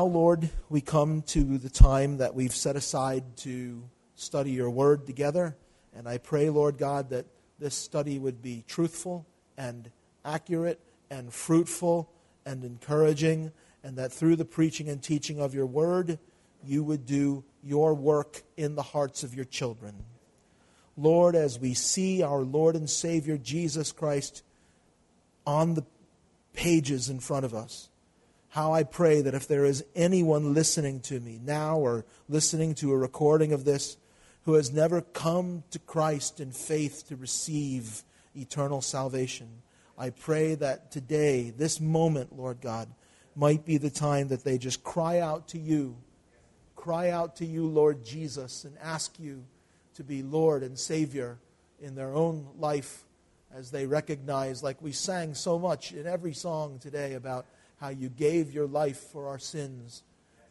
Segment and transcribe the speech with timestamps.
[0.00, 3.82] Now, Lord, we come to the time that we've set aside to
[4.14, 5.56] study your word together.
[5.92, 7.26] And I pray, Lord God, that
[7.58, 9.26] this study would be truthful
[9.56, 9.90] and
[10.24, 10.78] accurate
[11.10, 12.08] and fruitful
[12.46, 13.50] and encouraging,
[13.82, 16.20] and that through the preaching and teaching of your word,
[16.64, 19.96] you would do your work in the hearts of your children.
[20.96, 24.44] Lord, as we see our Lord and Savior Jesus Christ
[25.44, 25.84] on the
[26.52, 27.88] pages in front of us,
[28.50, 32.92] how I pray that if there is anyone listening to me now or listening to
[32.92, 33.96] a recording of this
[34.44, 38.02] who has never come to Christ in faith to receive
[38.34, 39.48] eternal salvation,
[39.98, 42.88] I pray that today, this moment, Lord God,
[43.36, 45.96] might be the time that they just cry out to you,
[46.74, 49.44] cry out to you, Lord Jesus, and ask you
[49.94, 51.38] to be Lord and Savior
[51.80, 53.04] in their own life
[53.54, 57.46] as they recognize, like we sang so much in every song today about
[57.80, 60.02] how you gave your life for our sins,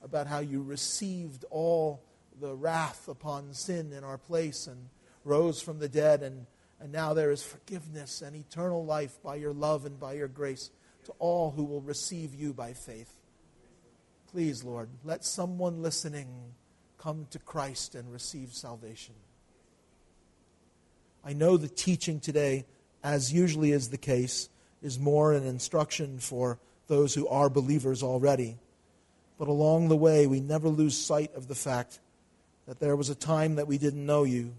[0.04, 2.02] about how you received all
[2.40, 4.90] the wrath upon sin in our place and
[5.24, 6.46] rose from the dead, and,
[6.80, 10.72] and now there is forgiveness and eternal life by your love and by your grace
[11.06, 13.14] to all who will receive you by faith.
[14.32, 16.28] Please, Lord, let someone listening
[16.98, 19.16] come to Christ and receive salvation.
[21.24, 22.66] I know the teaching today,
[23.04, 24.50] as usually is the case,
[24.82, 28.58] is more an instruction for those who are believers already.
[29.38, 32.00] But along the way, we never lose sight of the fact
[32.68, 34.54] that there was a time that we didn't know you,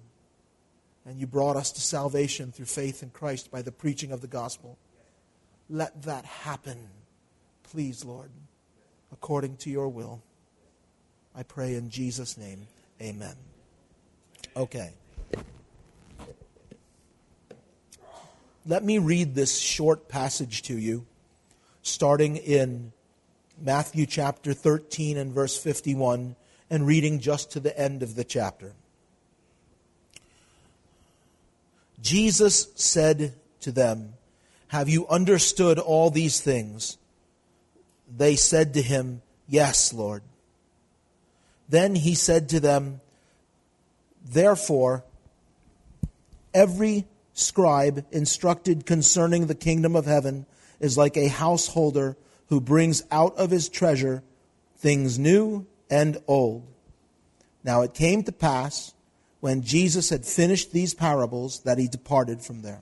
[1.05, 4.27] and you brought us to salvation through faith in Christ by the preaching of the
[4.27, 4.79] gospel.
[5.69, 6.79] Let that happen,
[7.65, 8.31] please, Lord,
[9.13, 10.23] according to your will.
[11.35, 12.67] I pray in Jesus' name.
[13.01, 13.35] Amen.
[14.57, 14.93] Okay.
[18.67, 21.07] Let me read this short passage to you
[21.89, 22.93] starting in
[23.61, 26.37] Matthew chapter 13 and verse 51
[26.71, 28.75] and reading just to the end of the chapter.
[32.01, 34.15] Jesus said to them,
[34.69, 36.99] Have you understood all these things?
[38.17, 40.23] They said to him, Yes, Lord.
[41.69, 43.01] Then he said to them,
[44.25, 45.05] Therefore,
[46.55, 50.47] every scribe instructed concerning the kingdom of heaven
[50.81, 52.17] is like a householder
[52.49, 54.23] who brings out of his treasure
[54.77, 56.67] things new and old.
[57.65, 58.95] Now it came to pass
[59.41, 62.81] when Jesus had finished these parables that he departed from there.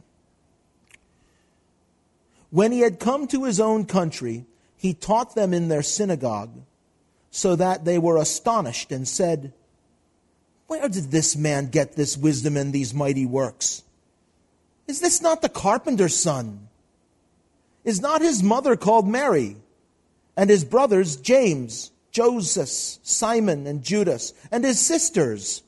[2.50, 4.46] When he had come to his own country,
[4.76, 6.62] he taught them in their synagogue,
[7.30, 9.52] so that they were astonished and said,
[10.66, 13.82] Where did this man get this wisdom and these mighty works?
[14.86, 16.65] Is this not the carpenter's son?
[17.86, 19.56] Is not his mother called Mary?
[20.36, 25.62] And his brothers James, Joseph, Simon, and Judas, and his sisters?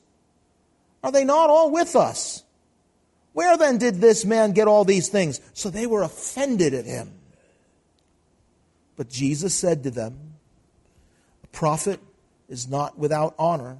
[1.01, 2.43] Are they not all with us?
[3.33, 5.39] Where then did this man get all these things?
[5.53, 7.13] So they were offended at him.
[8.97, 10.33] But Jesus said to them,
[11.45, 12.01] A prophet
[12.49, 13.77] is not without honor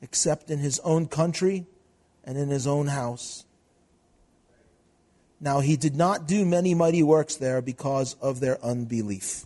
[0.00, 1.66] except in his own country
[2.24, 3.44] and in his own house.
[5.42, 9.44] Now, he did not do many mighty works there because of their unbelief.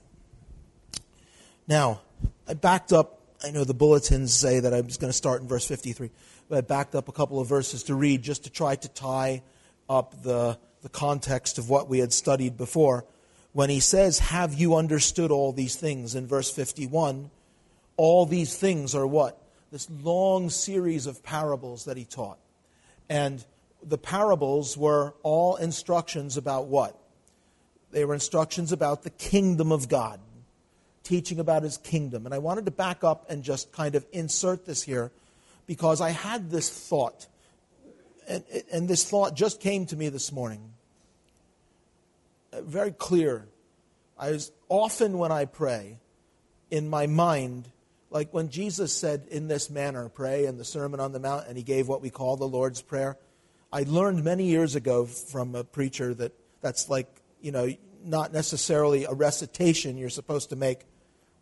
[1.67, 2.03] Now,
[2.47, 5.49] I backed up, I know the bulletins say that I was going to start in
[5.49, 6.11] verse 53,
[6.51, 9.43] but I backed up a couple of verses to read just to try to tie
[9.89, 13.07] up the, the context of what we had studied before.
[13.55, 17.31] When he says, Have you understood all these things in verse 51,
[17.97, 19.43] all these things are what?
[19.73, 22.39] This long series of parables that he taught.
[23.09, 23.43] And
[23.87, 26.99] the parables were all instructions about what?
[27.93, 30.21] They were instructions about the kingdom of God,
[31.05, 32.27] teaching about his kingdom.
[32.27, 35.13] And I wanted to back up and just kind of insert this here
[35.67, 37.27] because I had this thought.
[38.29, 40.73] And, and this thought just came to me this morning.
[42.53, 43.47] Uh, very clear.
[44.19, 45.99] I was often when I pray,
[46.71, 47.69] in my mind,
[48.11, 51.57] like when Jesus said, In this manner, pray in the Sermon on the Mount, and
[51.57, 53.17] he gave what we call the Lord's Prayer.
[53.77, 56.33] I learned many years ago from a preacher that
[56.63, 57.09] that's like,
[57.43, 57.71] you know,
[58.03, 60.87] not necessarily a recitation you're supposed to make.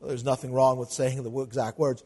[0.01, 2.03] Well, there's nothing wrong with saying the exact words,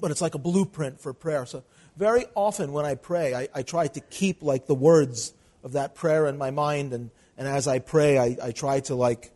[0.00, 1.44] but it's like a blueprint for prayer.
[1.44, 1.62] So,
[1.94, 5.94] very often when I pray, I, I try to keep like the words of that
[5.94, 9.30] prayer in my mind, and, and as I pray, I, I try to like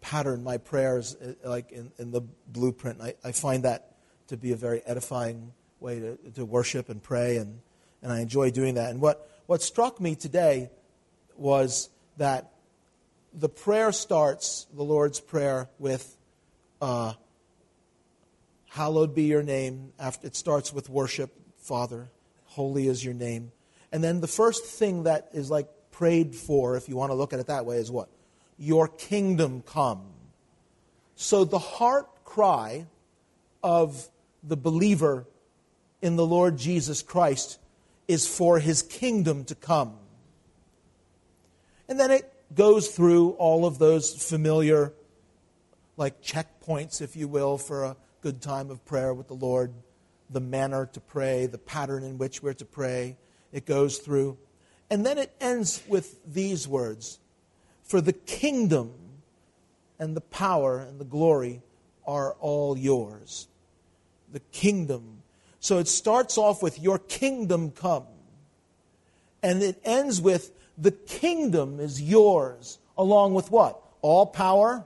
[0.00, 3.00] pattern my prayers uh, like in, in the blueprint.
[3.00, 3.96] I, I find that
[4.28, 7.58] to be a very edifying way to, to worship and pray and
[8.02, 8.90] and I enjoy doing that.
[8.90, 10.70] And what, what struck me today
[11.36, 12.50] was that
[13.32, 16.16] the prayer starts, the Lord's Prayer, with
[16.80, 17.14] uh,
[18.70, 19.92] Hallowed be your name.
[19.98, 22.10] After it starts with worship, Father,
[22.44, 23.50] holy is your name.
[23.90, 27.32] And then the first thing that is like prayed for, if you want to look
[27.32, 28.08] at it that way, is what?
[28.58, 30.02] Your kingdom come.
[31.16, 32.86] So the heart cry
[33.62, 34.08] of
[34.42, 35.26] the believer
[36.02, 37.58] in the Lord Jesus Christ
[38.08, 39.94] is for his kingdom to come.
[41.88, 44.92] And then it goes through all of those familiar,
[45.96, 49.72] like checkpoints, if you will, for a good time of prayer with the Lord,
[50.30, 53.16] the manner to pray, the pattern in which we're to pray.
[53.52, 54.38] It goes through.
[54.90, 57.18] And then it ends with these words
[57.84, 58.94] For the kingdom
[59.98, 61.62] and the power and the glory
[62.06, 63.48] are all yours.
[64.32, 65.17] The kingdom.
[65.60, 68.04] So it starts off with Your kingdom come.
[69.42, 73.80] And it ends with The kingdom is yours, along with what?
[74.02, 74.84] All power.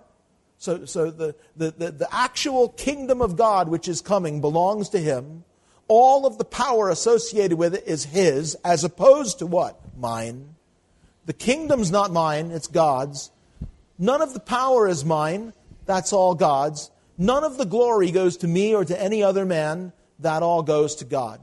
[0.59, 4.99] So, so the, the, the, the actual kingdom of God, which is coming, belongs to
[4.99, 5.45] Him.
[5.89, 9.81] All of the power associated with it is His, as opposed to what?
[9.99, 10.55] Mine.
[11.27, 13.31] The kingdom's not mine, it's God's.
[13.99, 15.53] None of the power is mine,
[15.85, 16.91] that's all God's.
[17.19, 19.93] None of the glory goes to me or to any other man,
[20.23, 21.41] that all goes to God.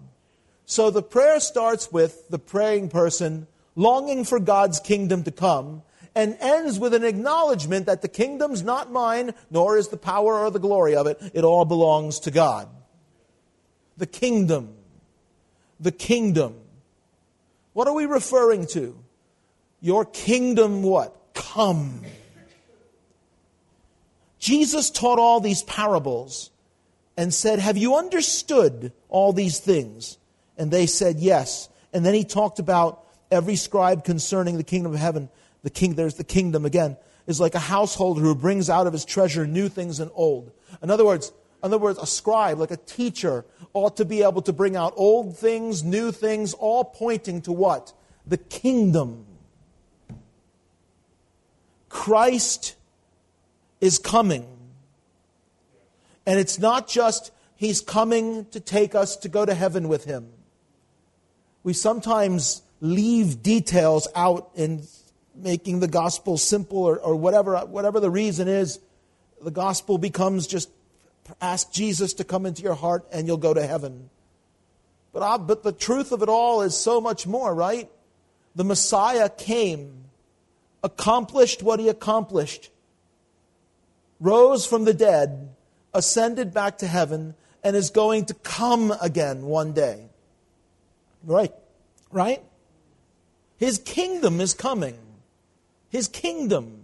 [0.66, 5.84] So the prayer starts with the praying person longing for God's kingdom to come
[6.16, 10.52] and ends with an acknowledgement that the kingdom's not mine, nor is the power or
[10.52, 11.18] the glory of it.
[11.34, 12.68] It all belongs to God.
[13.98, 14.76] The kingdom.
[15.80, 16.56] The kingdom.
[17.74, 18.98] What are we referring to?
[19.82, 21.16] Your kingdom what?
[21.34, 22.02] Come.
[24.40, 26.50] Jesus taught all these parables
[27.20, 30.18] and said, Have you understood all these things?
[30.58, 31.68] And they said, Yes.
[31.92, 35.28] And then he talked about every scribe concerning the kingdom of heaven.
[35.62, 36.96] The king, there's the kingdom again,
[37.28, 40.54] is like a householder who brings out of his treasure new things and old.
[40.82, 43.44] In other words, in other words, a scribe, like a teacher,
[43.74, 47.92] ought to be able to bring out old things, new things, all pointing to what?
[48.26, 49.26] The kingdom.
[51.90, 52.78] Christ
[53.82, 54.59] is coming.
[56.30, 60.30] And it's not just he's coming to take us to go to heaven with him.
[61.64, 64.84] We sometimes leave details out in
[65.34, 68.80] making the gospel simple or, or whatever, whatever the reason is.
[69.42, 70.70] The gospel becomes just
[71.42, 74.12] ask Jesus to come into your heart and you'll go to heaven.
[75.12, 77.90] But, uh, but the truth of it all is so much more, right?
[78.54, 80.04] The Messiah came,
[80.84, 82.70] accomplished what he accomplished,
[84.20, 85.56] rose from the dead,
[85.94, 90.06] ascended back to heaven, and is going to come again one day.
[91.24, 91.54] Right?
[92.12, 92.42] Right?
[93.58, 94.98] His kingdom is coming.
[95.90, 96.84] His kingdom.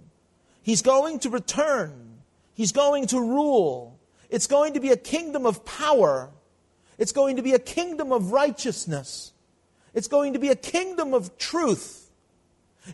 [0.61, 2.17] He's going to return.
[2.53, 3.97] He's going to rule.
[4.29, 6.31] It's going to be a kingdom of power.
[6.97, 9.31] It's going to be a kingdom of righteousness.
[9.93, 12.09] It's going to be a kingdom of truth.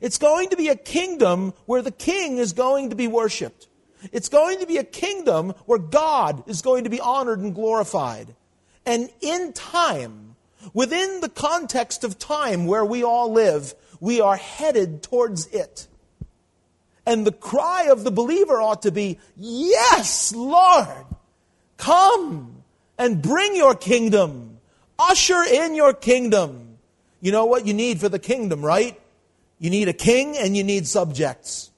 [0.02, 3.68] It's going to be a kingdom where the king is going to be worshiped.
[4.12, 8.36] It's going to be a kingdom where God is going to be honored and glorified.
[8.86, 10.36] And in time,
[10.74, 15.88] within the context of time where we all live, we are headed towards it.
[17.06, 20.88] And the cry of the believer ought to be, Yes, Lord,
[21.77, 22.63] come
[22.98, 24.60] and bring your kingdom.
[25.00, 26.77] Usher in your kingdom.
[27.22, 29.00] You know what you need for the kingdom, right?
[29.60, 31.71] You need a king and you need subjects.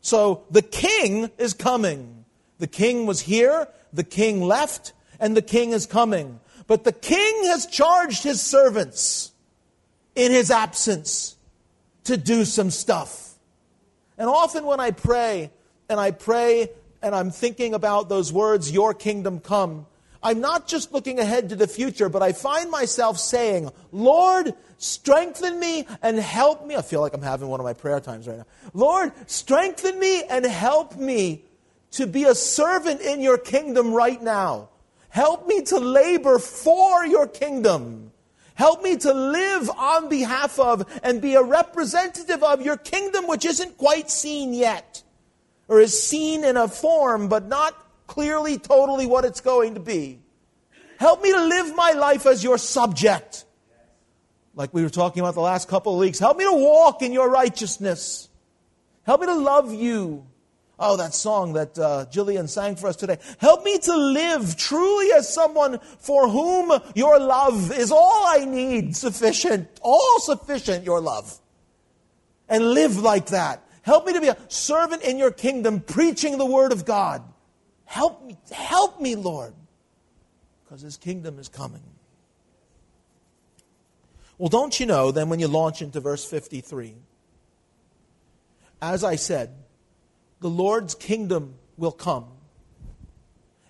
[0.00, 2.24] So the king is coming.
[2.58, 6.40] The king was here, the king left, and the king is coming.
[6.66, 9.32] But the king has charged his servants
[10.14, 11.36] in his absence
[12.04, 13.34] to do some stuff.
[14.18, 15.50] And often when I pray,
[15.88, 16.70] and I pray
[17.02, 19.86] and I'm thinking about those words, Your kingdom come,
[20.22, 25.58] I'm not just looking ahead to the future, but I find myself saying, Lord, strengthen
[25.58, 26.76] me and help me.
[26.76, 28.46] I feel like I'm having one of my prayer times right now.
[28.74, 31.44] Lord, strengthen me and help me
[31.92, 34.68] to be a servant in your kingdom right now.
[35.08, 38.12] Help me to labor for your kingdom.
[38.54, 43.46] Help me to live on behalf of and be a representative of your kingdom, which
[43.46, 45.02] isn't quite seen yet,
[45.66, 47.74] or is seen in a form, but not
[48.10, 50.18] clearly, totally what it's going to be.
[50.98, 53.44] Help me to live my life as your subject.
[54.56, 56.18] Like we were talking about the last couple of weeks.
[56.18, 58.28] Help me to walk in your righteousness.
[59.04, 60.26] Help me to love you.
[60.76, 63.18] Oh, that song that uh, Jillian sang for us today.
[63.38, 68.96] Help me to live truly as someone for whom your love is all I need,
[68.96, 71.38] sufficient, all sufficient, your love.
[72.48, 73.62] And live like that.
[73.82, 77.22] Help me to be a servant in your kingdom, preaching the word of God.
[77.90, 79.52] Help me, help me, Lord.
[80.62, 81.82] Because his kingdom is coming.
[84.38, 86.94] Well, don't you know, then, when you launch into verse 53,
[88.80, 89.50] as I said,
[90.38, 92.26] the Lord's kingdom will come.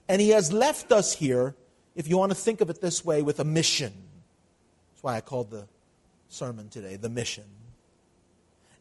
[0.07, 1.55] And he has left us here,
[1.95, 3.95] if you want to think of it this way, with a mission.
[4.91, 5.67] That's why I called the
[6.29, 7.45] sermon today the mission.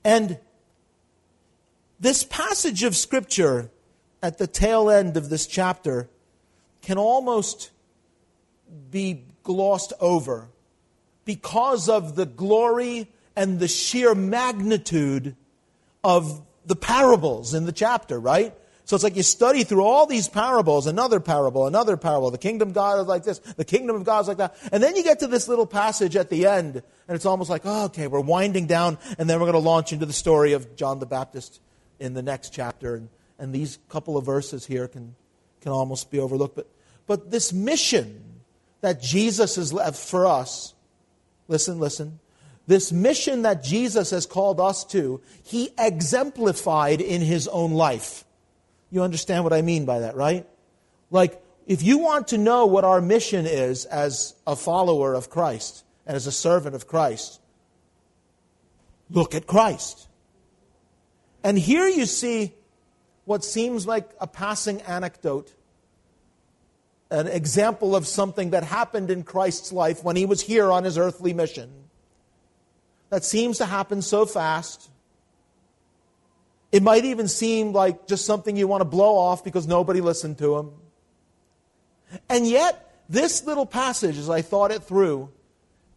[0.03, 0.37] And
[1.97, 3.71] this passage of Scripture
[4.21, 6.09] at the tail end of this chapter
[6.81, 7.71] can almost
[8.91, 10.47] be glossed over
[11.25, 15.35] because of the glory and the sheer magnitude
[16.03, 18.53] of the parables in the chapter, right?
[18.85, 22.31] So it's like you study through all these parables, another parable, another parable.
[22.31, 24.55] The kingdom of God is like this, the kingdom of God is like that.
[24.71, 26.75] And then you get to this little passage at the end,
[27.07, 29.93] and it's almost like, oh, okay, we're winding down, and then we're going to launch
[29.93, 31.61] into the story of John the Baptist
[31.99, 32.95] in the next chapter.
[32.95, 33.09] And,
[33.39, 35.15] and these couple of verses here can,
[35.61, 36.55] can almost be overlooked.
[36.55, 36.67] But,
[37.07, 38.41] but this mission
[38.81, 40.73] that Jesus has left for us,
[41.47, 42.19] listen, listen,
[42.67, 48.25] this mission that Jesus has called us to, he exemplified in his own life.
[48.91, 50.45] You understand what I mean by that, right?
[51.09, 55.83] Like, if you want to know what our mission is as a follower of Christ
[56.05, 57.39] and as a servant of Christ,
[59.09, 60.07] look at Christ.
[61.43, 62.53] And here you see
[63.29, 65.53] what seems like a passing anecdote,
[67.11, 70.97] an example of something that happened in Christ's life when he was here on his
[70.97, 71.71] earthly mission.
[73.11, 74.89] That seems to happen so fast.
[76.71, 80.39] It might even seem like just something you want to blow off because nobody listened
[80.39, 80.71] to him.
[82.29, 85.29] And yet, this little passage, as I thought it through,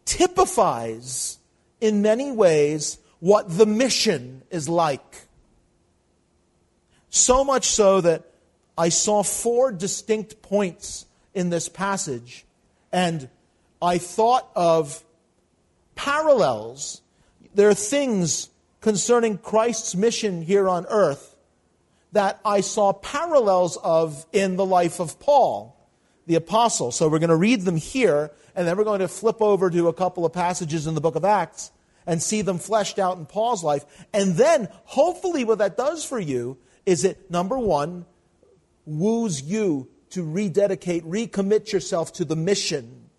[0.05, 1.39] typifies
[1.81, 5.23] in many ways what the mission is like.
[7.15, 8.23] So much so that
[8.75, 11.05] I saw four distinct points
[11.35, 12.43] in this passage,
[12.91, 13.29] and
[13.79, 15.03] I thought of
[15.93, 17.03] parallels.
[17.53, 18.49] There are things
[18.81, 21.35] concerning Christ's mission here on earth
[22.13, 25.77] that I saw parallels of in the life of Paul,
[26.25, 26.91] the apostle.
[26.91, 29.87] So we're going to read them here, and then we're going to flip over to
[29.87, 31.71] a couple of passages in the book of Acts
[32.07, 33.85] and see them fleshed out in Paul's life.
[34.15, 38.05] And then, hopefully, what that does for you is it, number one,
[38.85, 43.09] woos you to rededicate, recommit yourself to the mission,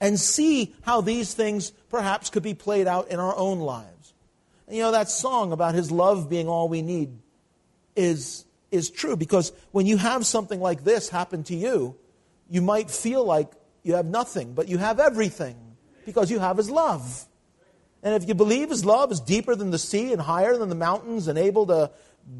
[0.00, 4.14] and see how these things perhaps could be played out in our own lives.
[4.66, 7.18] And you know, that song about his love being all we need
[7.96, 11.96] is, is true because when you have something like this happen to you,
[12.48, 13.50] you might feel like
[13.82, 15.56] you have nothing, but you have everything
[16.04, 17.26] because you have his love.
[18.02, 20.74] And if you believe his love is deeper than the sea and higher than the
[20.74, 21.90] mountains and able to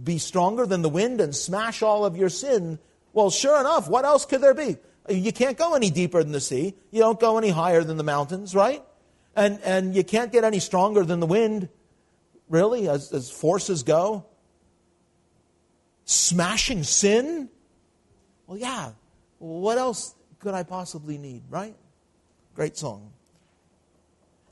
[0.04, 2.78] be stronger than the wind and smash all of your sin.
[3.12, 4.76] Well, sure enough, what else could there be?
[5.08, 6.74] You can't go any deeper than the sea.
[6.90, 8.82] You don't go any higher than the mountains, right?
[9.34, 11.68] And, and you can't get any stronger than the wind,
[12.48, 14.26] really, as, as forces go.
[16.04, 17.48] Smashing sin?
[18.46, 18.92] Well, yeah.
[19.38, 21.74] What else could I possibly need, right?
[22.54, 23.12] Great song.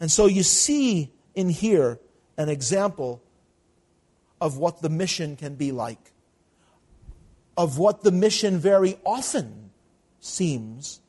[0.00, 1.98] And so you see in here
[2.36, 3.22] an example
[4.40, 6.12] of what the mission can be like,
[7.56, 9.70] of what the mission very often
[10.20, 11.00] seems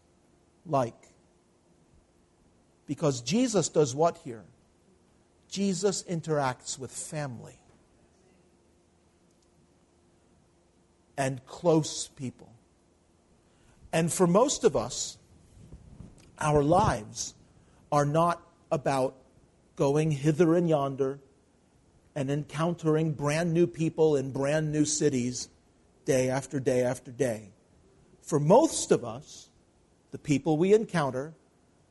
[0.66, 0.96] like.
[2.86, 4.46] Because Jesus does what here?
[5.48, 7.60] Jesus interacts with family
[11.18, 12.52] and close people.
[13.92, 15.18] And for most of us,
[16.40, 17.34] our lives
[17.92, 19.16] are not about
[19.76, 21.20] going hither and yonder
[22.20, 25.48] and encountering brand new people in brand new cities
[26.04, 27.54] day after day after day.
[28.22, 29.48] For most of us,
[30.12, 31.34] the people we encounter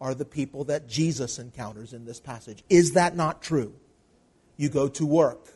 [0.03, 2.63] are the people that Jesus encounters in this passage.
[2.69, 3.73] Is that not true?
[4.59, 5.49] You go to work,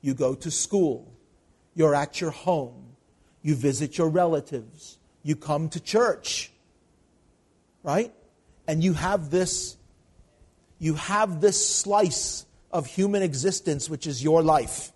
[0.00, 1.12] you go to school,
[1.74, 2.96] you're at your home,
[3.42, 6.50] you visit your relatives, you come to church,
[7.82, 8.14] right?
[8.66, 9.76] And you have this
[10.78, 14.92] you have this slice of human existence, which is your life.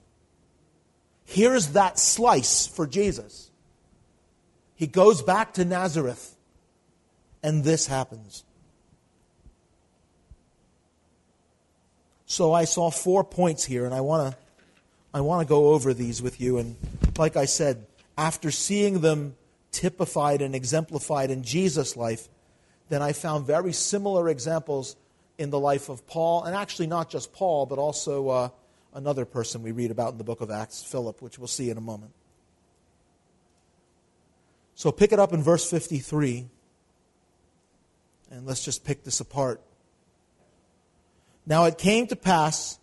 [1.24, 3.50] Here's that slice for Jesus.
[4.74, 6.36] He goes back to Nazareth,
[7.42, 8.44] and this happens.
[12.26, 14.38] So I saw four points here, and I want to
[15.14, 16.58] I want to go over these with you.
[16.58, 16.76] And
[17.18, 17.86] like I said,
[18.16, 19.36] after seeing them
[19.70, 22.28] typified and exemplified in Jesus' life,
[22.88, 24.96] then I found very similar examples
[25.42, 28.48] in the life of Paul, and actually not just Paul, but also uh,
[28.94, 31.76] another person we read about in the book of Acts, Philip, which we'll see in
[31.76, 32.12] a moment.
[34.76, 36.46] So pick it up in verse 53.
[38.30, 39.60] And let's just pick this apart.
[41.44, 42.78] Now it came to pass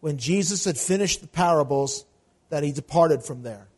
[0.00, 2.04] when Jesus had finished the parables
[2.50, 3.68] that he departed from there.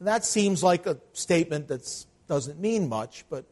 [0.00, 3.46] And that seems like a statement that doesn't mean much, but,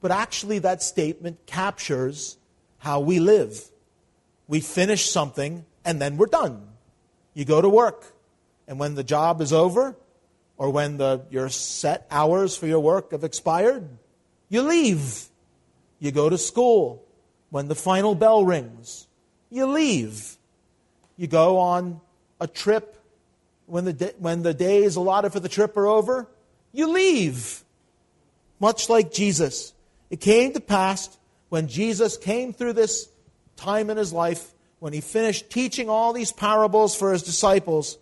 [0.00, 2.36] but actually, that statement captures
[2.78, 3.60] how we live.
[4.46, 6.68] We finish something and then we're done.
[7.34, 8.14] You go to work,
[8.66, 9.96] and when the job is over,
[10.56, 13.88] or when the, your set hours for your work have expired,
[14.48, 15.28] you leave.
[16.00, 17.04] You go to school.
[17.50, 19.06] When the final bell rings,
[19.50, 20.36] you leave.
[21.16, 22.00] You go on
[22.40, 23.00] a trip.
[23.66, 26.28] When the, when the days allotted for the trip are over,
[26.72, 27.62] you leave.
[28.60, 29.72] Much like Jesus.
[30.10, 31.16] It came to pass
[31.48, 33.08] when Jesus came through this
[33.56, 37.98] time in his life, when he finished teaching all these parables for his disciples,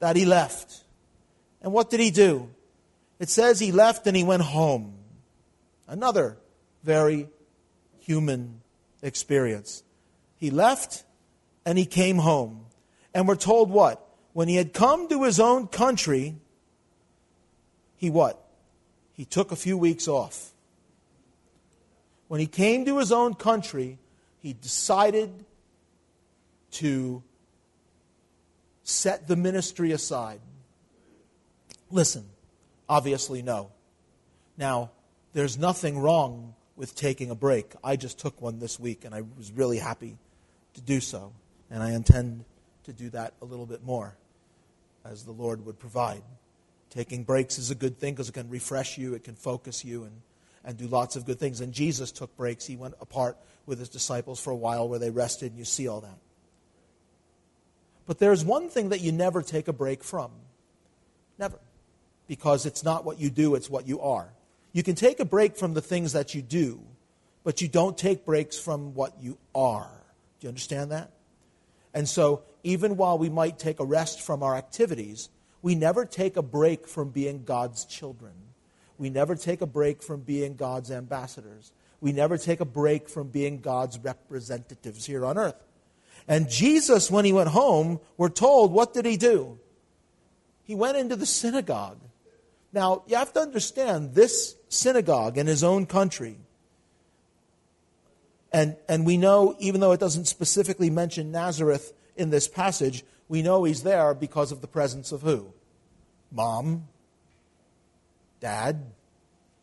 [0.00, 0.82] that he left.
[1.62, 2.48] And what did he do?
[3.20, 4.94] It says he left and he went home.
[5.86, 6.36] Another
[6.82, 7.28] very
[8.00, 8.60] human
[9.00, 9.84] experience.
[10.36, 11.04] He left
[11.64, 12.66] and he came home.
[13.14, 14.04] And we're told what?
[14.32, 16.34] When he had come to his own country,
[17.96, 18.42] he what?
[19.12, 20.51] He took a few weeks off.
[22.32, 23.98] When he came to his own country,
[24.40, 25.44] he decided
[26.70, 27.22] to
[28.84, 30.40] set the ministry aside.
[31.90, 32.24] Listen,
[32.88, 33.70] obviously, no.
[34.56, 34.92] Now,
[35.34, 37.74] there's nothing wrong with taking a break.
[37.84, 40.16] I just took one this week, and I was really happy
[40.72, 41.34] to do so.
[41.70, 42.46] And I intend
[42.84, 44.16] to do that a little bit more
[45.04, 46.22] as the Lord would provide.
[46.88, 50.04] Taking breaks is a good thing because it can refresh you, it can focus you,
[50.04, 50.22] and,
[50.64, 51.60] and do lots of good things.
[51.60, 52.66] And Jesus took breaks.
[52.66, 55.88] He went apart with his disciples for a while where they rested, and you see
[55.88, 56.18] all that.
[58.06, 60.30] But there's one thing that you never take a break from.
[61.38, 61.58] Never
[62.32, 64.32] because it's not what you do, it's what you are.
[64.72, 66.80] You can take a break from the things that you do,
[67.44, 69.90] but you don't take breaks from what you are.
[70.40, 71.10] Do you understand that?
[71.92, 75.28] And so, even while we might take a rest from our activities,
[75.60, 78.32] we never take a break from being God's children.
[79.02, 81.72] We never take a break from being God's ambassadors.
[82.00, 85.62] We never take a break from being God's representatives here on earth.
[86.26, 89.58] And Jesus, when he went home, we're told, what did he do?
[90.62, 91.98] He went into the synagogue
[92.72, 96.38] now, you have to understand this synagogue in his own country.
[98.50, 103.42] And, and we know, even though it doesn't specifically mention Nazareth in this passage, we
[103.42, 105.52] know he's there because of the presence of who?
[106.30, 106.88] Mom,
[108.42, 108.84] dad.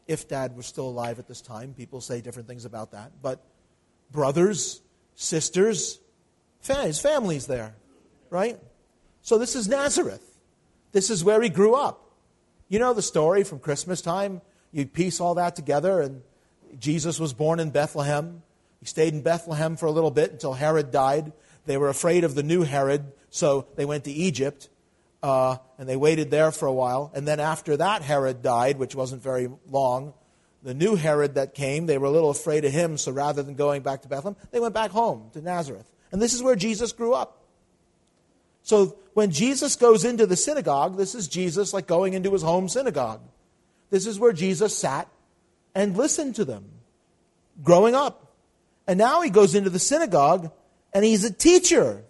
[0.08, 3.12] If dad was still alive at this time, people say different things about that.
[3.22, 3.46] But
[4.10, 4.82] brothers,
[5.14, 6.00] sisters,
[6.64, 7.76] his family's there,
[8.32, 8.58] right?
[9.22, 10.26] So this is Nazareth.
[10.94, 12.10] This is where he grew up.
[12.70, 14.42] You know the story from Christmas time?
[14.72, 16.22] You piece all that together, and
[16.80, 18.42] Jesus was born in Bethlehem.
[18.80, 21.34] He stayed in Bethlehem for a little bit until Herod died.
[21.66, 24.70] They were afraid of the new Herod, so they went to Egypt,
[25.22, 27.12] uh, and they waited there for a while.
[27.14, 30.14] And then after that Herod died, which wasn't very long,
[30.64, 33.56] the new Herod that came, they were a little afraid of him, so rather than
[33.56, 35.90] going back to Bethlehem, they went back home to Nazareth.
[36.12, 37.44] And this is where Jesus grew up.
[38.64, 42.68] So when Jesus goes into the synagogue, this is Jesus like going into his home
[42.68, 43.22] synagogue.
[43.90, 45.08] This is where Jesus sat
[45.74, 46.66] and listened to them
[47.64, 48.34] growing up.
[48.86, 50.52] And now he goes into the synagogue
[50.94, 52.04] and he's a teacher.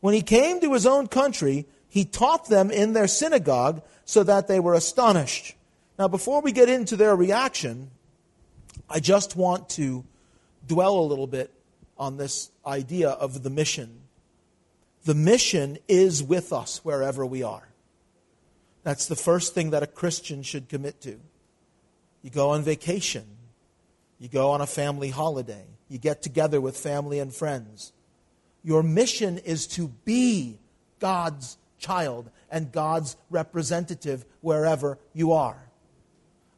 [0.00, 4.48] When he came to his own country, he taught them in their synagogue so that
[4.48, 5.54] they were astonished.
[5.98, 7.90] Now, before we get into their reaction,
[8.90, 10.04] I just want to
[10.68, 11.50] dwell a little bit
[11.96, 14.02] on this idea of the mission
[15.06, 17.68] the mission is with us wherever we are.
[18.82, 21.18] That's the first thing that a Christian should commit to.
[22.22, 23.24] You go on vacation,
[24.18, 27.92] you go on a family holiday, you get together with family and friends.
[28.64, 30.58] Your mission is to be
[30.98, 31.56] God's
[31.86, 35.58] child and God's representative wherever you are.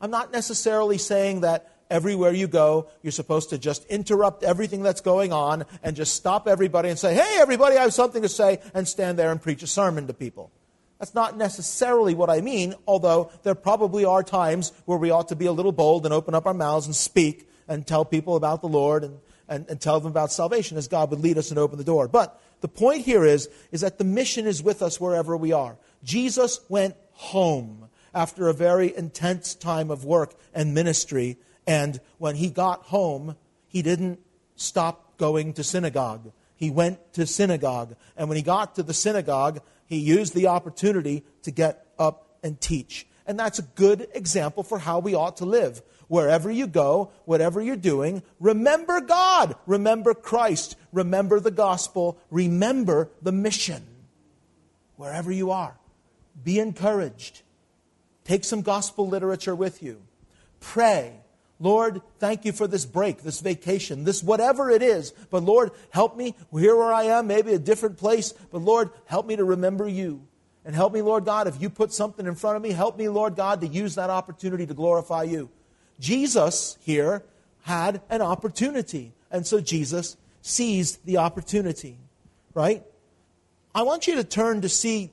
[0.00, 5.00] I'm not necessarily saying that everywhere you go, you're supposed to just interrupt everything that's
[5.00, 8.60] going on and just stop everybody and say, hey, everybody, I have something to say,
[8.74, 10.50] and stand there and preach a sermon to people.
[10.98, 15.36] That's not necessarily what I mean, although there probably are times where we ought to
[15.36, 18.60] be a little bold and open up our mouths and speak and tell people about
[18.60, 21.58] the Lord and, and, and tell them about salvation as God would lead us and
[21.58, 22.08] open the door.
[22.08, 25.76] But the point here is, is that the mission is with us wherever we are.
[26.02, 32.48] Jesus went home after a very intense time of work and ministry and when he
[32.48, 34.20] got home, he didn't
[34.56, 36.32] stop going to synagogue.
[36.56, 37.94] He went to synagogue.
[38.16, 42.58] And when he got to the synagogue, he used the opportunity to get up and
[42.58, 43.06] teach.
[43.26, 45.82] And that's a good example for how we ought to live.
[46.08, 53.32] Wherever you go, whatever you're doing, remember God, remember Christ, remember the gospel, remember the
[53.32, 53.82] mission.
[54.96, 55.78] Wherever you are,
[56.42, 57.42] be encouraged.
[58.24, 60.02] Take some gospel literature with you.
[60.60, 61.14] Pray.
[61.60, 65.12] Lord, thank you for this break, this vacation, this whatever it is.
[65.30, 68.32] But Lord, help me here where I am, maybe a different place.
[68.32, 70.26] But Lord, help me to remember you.
[70.64, 73.08] And help me, Lord God, if you put something in front of me, help me,
[73.08, 75.50] Lord God, to use that opportunity to glorify you.
[76.00, 77.22] Jesus here
[77.62, 79.12] had an opportunity.
[79.30, 81.98] And so Jesus seized the opportunity,
[82.54, 82.82] right?
[83.74, 85.10] I want you to turn to see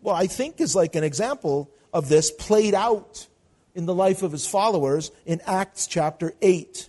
[0.00, 3.26] what I think is like an example of this played out
[3.74, 6.88] in the life of his followers in Acts chapter 8.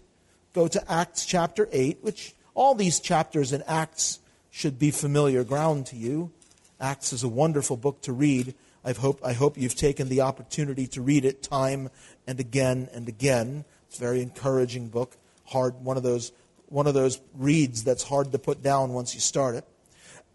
[0.54, 5.86] Go to Acts chapter 8, which all these chapters in Acts should be familiar ground
[5.88, 6.32] to you.
[6.80, 8.56] Acts is a wonderful book to read.
[8.84, 11.90] I hope, I hope you've taken the opportunity to read it time
[12.30, 13.66] and again and again.
[13.88, 15.18] It's a very encouraging book.
[15.46, 16.32] Hard, one of those,
[16.68, 19.66] one of those reads that's hard to put down once you start it.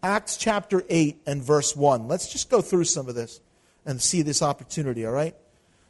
[0.03, 2.09] Acts chapter 8 and verse 1.
[2.09, 3.39] Let's just go through some of this
[3.85, 5.35] and see this opportunity, all right?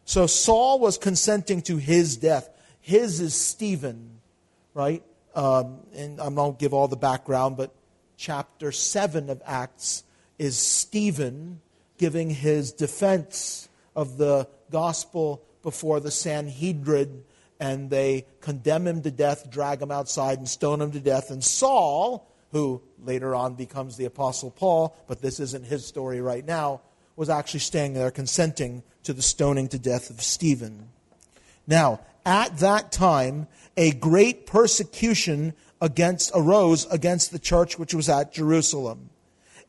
[0.05, 2.49] So Saul was consenting to his death.
[2.81, 4.19] His is Stephen,
[4.75, 5.01] right?
[5.33, 7.73] Um, and I won't give all the background, but
[8.15, 10.03] chapter 7 of Acts
[10.37, 11.61] is Stephen
[11.97, 17.23] giving his defense of the gospel before the Sanhedrin,
[17.59, 21.31] and they condemn him to death, drag him outside, and stone him to death.
[21.31, 26.45] And Saul, who later on becomes the Apostle Paul, but this isn't his story right
[26.45, 26.81] now,
[27.15, 30.89] was actually staying there consenting to the stoning to death of Stephen.
[31.65, 38.33] Now, at that time, a great persecution against arose against the church which was at
[38.33, 39.09] Jerusalem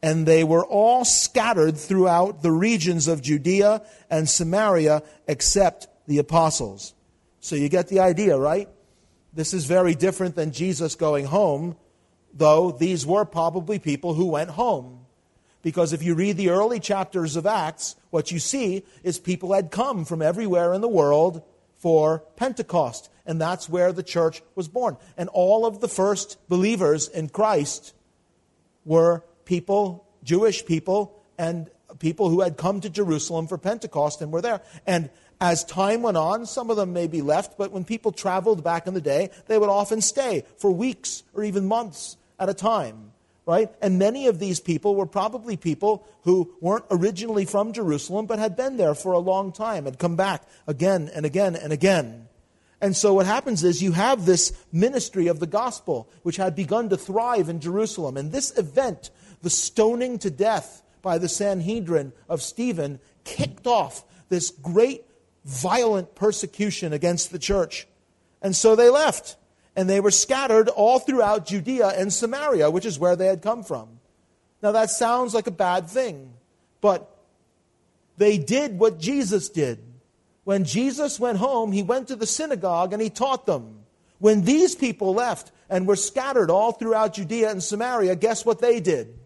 [0.03, 6.95] and they were all scattered throughout the regions of Judea and Samaria except the apostles.
[7.41, 8.69] So you get the idea, right?
[9.33, 11.77] This is very different than Jesus going home,
[12.33, 15.07] though these were probably people who went home.
[15.63, 19.71] Because if you read the early chapters of Acts, what you see is people had
[19.71, 21.43] come from everywhere in the world
[21.77, 23.11] for Pentecost.
[23.27, 24.97] And that's where the church was born.
[25.17, 27.93] And all of the first believers in Christ
[28.85, 34.43] were people, Jewish people, and people who had come to Jerusalem for Pentecost and were
[34.43, 34.61] there.
[34.87, 35.09] And
[35.41, 38.95] as time went on, some of them maybe left, but when people traveled back in
[38.95, 43.13] the day, they would often stay for weeks or even months at a time,
[43.45, 43.71] right?
[43.83, 48.57] And many of these people were probably people who weren't originally from Jerusalem, but had
[48.57, 52.29] been there for a long time, had come back again and again and again.
[52.81, 56.91] And so what happens is you have this ministry of the gospel, which had begun
[56.91, 58.17] to thrive in Jerusalem.
[58.17, 59.11] And this event
[59.43, 65.05] the stoning to death by the Sanhedrin of Stephen kicked off this great
[65.45, 67.87] violent persecution against the church.
[68.43, 69.37] And so they left.
[69.77, 73.63] And they were scattered all throughout Judea and Samaria, which is where they had come
[73.63, 74.01] from.
[74.63, 76.33] Now, that sounds like a bad thing,
[76.81, 77.15] but
[78.17, 79.79] they did what Jesus did.
[80.45, 83.81] When Jesus went home, he went to the synagogue and he taught them.
[84.19, 88.81] When these people left and were scattered all throughout Judea and Samaria, guess what they
[88.81, 89.19] did?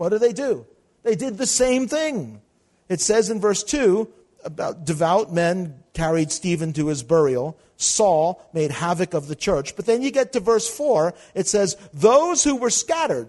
[0.00, 0.64] What do they do?
[1.02, 2.40] They did the same thing.
[2.88, 4.10] It says in verse 2
[4.42, 7.58] about devout men carried Stephen to his burial.
[7.76, 9.76] Saul made havoc of the church.
[9.76, 13.28] But then you get to verse 4, it says, Those who were scattered,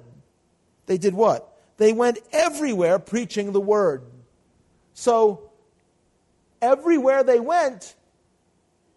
[0.86, 1.46] they did what?
[1.76, 4.04] They went everywhere preaching the word.
[4.94, 5.52] So,
[6.62, 7.96] everywhere they went,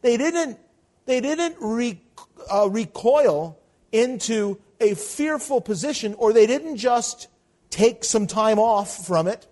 [0.00, 0.60] they didn't,
[1.06, 2.00] they didn't re,
[2.48, 3.58] uh, recoil
[3.90, 7.26] into a fearful position, or they didn't just
[7.74, 9.48] take some time off from it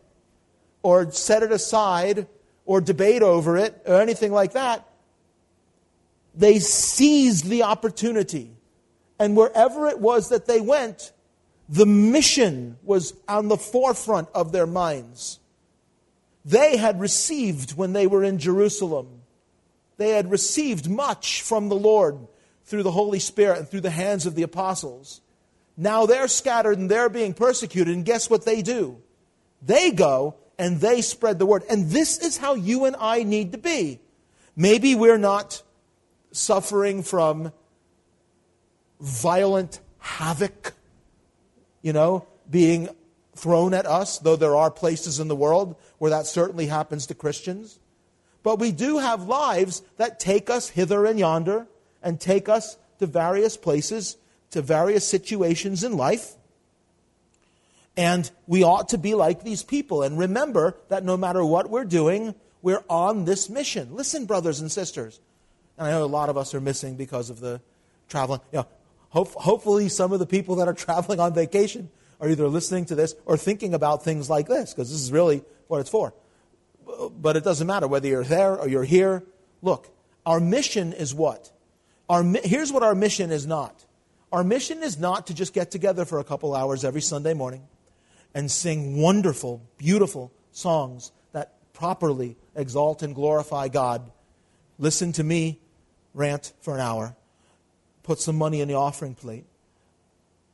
[0.84, 2.28] or set it aside
[2.64, 4.88] or debate over it or anything like that.
[6.34, 8.52] They seized the opportunity.
[9.18, 11.12] And wherever it was that they went,
[11.68, 15.40] the mission was on the forefront of their minds.
[16.44, 19.22] They had received when they were in Jerusalem.
[19.96, 22.18] They had received much from the Lord
[22.64, 25.21] through the Holy Spirit and through the hands of the apostles.
[25.76, 29.00] Now they're scattered and they're being persecuted, and guess what they do?
[29.62, 31.64] They go and they spread the word.
[31.70, 34.00] And this is how you and I need to be.
[34.54, 35.62] Maybe we're not
[36.30, 37.52] suffering from
[39.00, 40.74] violent havoc,
[41.80, 42.88] you know, being
[43.34, 47.14] thrown at us, though there are places in the world where that certainly happens to
[47.14, 47.78] Christians.
[48.42, 51.66] But we do have lives that take us hither and yonder
[52.02, 54.16] and take us to various places
[54.52, 56.34] to various situations in life.
[57.96, 61.84] And we ought to be like these people and remember that no matter what we're
[61.84, 63.94] doing, We're on this mission.
[63.94, 65.20] Listen, brothers and sisters.
[65.76, 67.60] And I know a lot of us are missing because of the
[68.08, 68.40] traveling.
[68.52, 68.66] You know,
[69.10, 72.94] hope, hopefully, some of the people that are traveling on vacation are either listening to
[72.94, 76.14] this or thinking about things like this, because this is really what it's for.
[77.10, 79.24] But it doesn't matter whether you're there or you're here.
[79.60, 79.90] Look,
[80.24, 81.50] our mission is what?
[82.08, 83.84] Our, here's what our mission is not.
[84.32, 87.62] Our mission is not to just get together for a couple hours every Sunday morning
[88.34, 94.10] and sing wonderful, beautiful songs that properly exalt and glorify God.
[94.78, 95.60] Listen to me
[96.14, 97.14] rant for an hour,
[98.02, 99.44] put some money in the offering plate,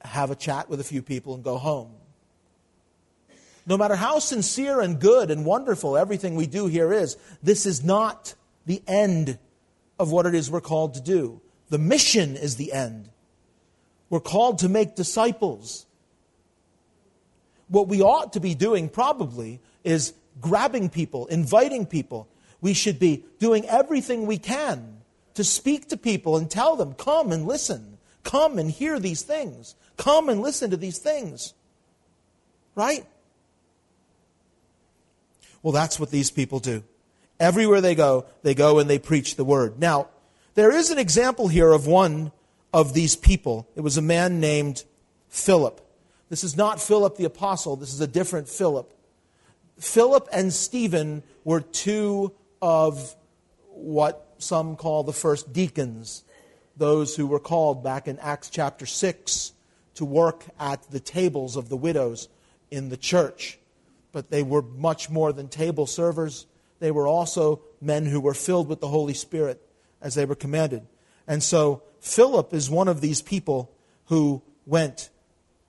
[0.02, 1.92] have a chat with a few people, and go home.
[3.64, 7.84] No matter how sincere and good and wonderful everything we do here is, this is
[7.84, 8.34] not
[8.66, 9.38] the end
[10.00, 11.40] of what it is we're called to do.
[11.68, 13.10] The mission is the end.
[14.10, 15.86] We're called to make disciples.
[17.68, 22.28] What we ought to be doing probably is grabbing people, inviting people.
[22.60, 24.98] We should be doing everything we can
[25.34, 27.98] to speak to people and tell them, come and listen.
[28.24, 29.74] Come and hear these things.
[29.96, 31.54] Come and listen to these things.
[32.74, 33.06] Right?
[35.62, 36.82] Well, that's what these people do.
[37.40, 39.78] Everywhere they go, they go and they preach the word.
[39.78, 40.08] Now,
[40.54, 42.32] there is an example here of one
[42.72, 43.68] of these people.
[43.74, 44.84] It was a man named
[45.28, 45.80] Philip.
[46.28, 48.92] This is not Philip the apostle, this is a different Philip.
[49.78, 53.14] Philip and Stephen were two of
[53.68, 56.24] what some call the first deacons,
[56.76, 59.52] those who were called back in Acts chapter 6
[59.94, 62.28] to work at the tables of the widows
[62.70, 63.58] in the church.
[64.12, 66.46] But they were much more than table servers.
[66.78, 69.60] They were also men who were filled with the Holy Spirit
[70.00, 70.86] as they were commanded.
[71.26, 73.70] And so Philip is one of these people
[74.06, 75.10] who went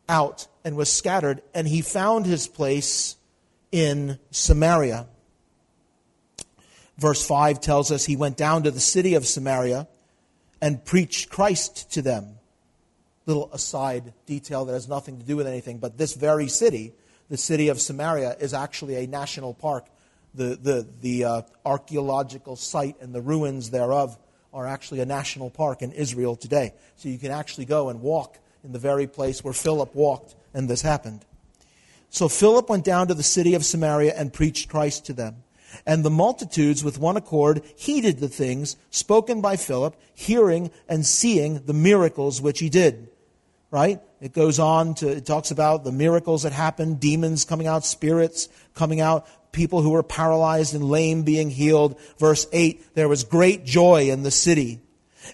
[0.07, 3.17] out and was scattered, and he found his place
[3.73, 5.07] in Samaria.
[6.97, 9.87] Verse 5 tells us he went down to the city of Samaria
[10.61, 12.37] and preached Christ to them.
[13.25, 16.93] Little aside detail that has nothing to do with anything, but this very city,
[17.29, 19.87] the city of Samaria, is actually a national park.
[20.33, 24.17] The, the, the uh, archaeological site and the ruins thereof
[24.53, 26.73] are actually a national park in Israel today.
[26.95, 30.69] So you can actually go and walk in the very place where Philip walked and
[30.69, 31.25] this happened.
[32.09, 35.43] So Philip went down to the city of Samaria and preached Christ to them.
[35.85, 41.63] And the multitudes with one accord heeded the things spoken by Philip, hearing and seeing
[41.65, 43.09] the miracles which he did.
[43.69, 44.01] Right?
[44.19, 48.49] It goes on to, it talks about the miracles that happened, demons coming out, spirits
[48.73, 51.99] coming out, people who were paralyzed and lame being healed.
[52.17, 54.79] Verse 8, there was great joy in the city.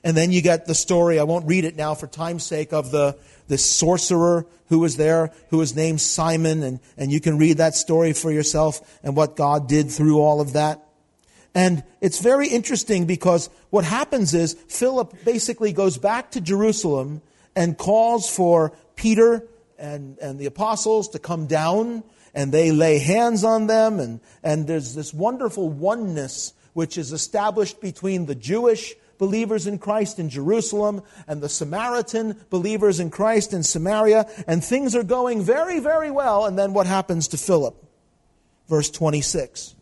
[0.04, 2.92] And then you get the story, I won't read it now for time's sake, of
[2.92, 7.58] the, the sorcerer who was there, who was named Simon, and, and you can read
[7.58, 10.82] that story for yourself and what God did through all of that.
[11.54, 17.22] And it's very interesting because what happens is Philip basically goes back to Jerusalem
[17.56, 19.48] and calls for Peter
[19.80, 22.04] and, and the apostles to come down
[22.36, 27.82] and they lay hands on them and, and there's this wonderful oneness which is established
[27.82, 33.64] between the Jewish believers in Christ in Jerusalem and the Samaritan believers in Christ in
[33.64, 36.46] Samaria, and things are going very, very well.
[36.46, 37.82] And then what happens to Philip?
[38.68, 39.76] Verse 26.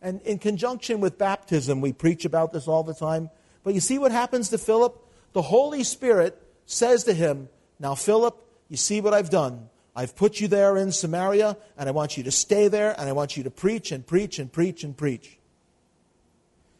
[0.00, 3.30] And in conjunction with baptism, we preach about this all the time.
[3.64, 4.96] But you see what happens to Philip?
[5.32, 7.48] The Holy Spirit says to him,
[7.80, 9.68] Now, Philip, you see what I've done.
[9.96, 13.12] I've put you there in Samaria, and I want you to stay there, and I
[13.12, 15.38] want you to preach and preach and preach and preach.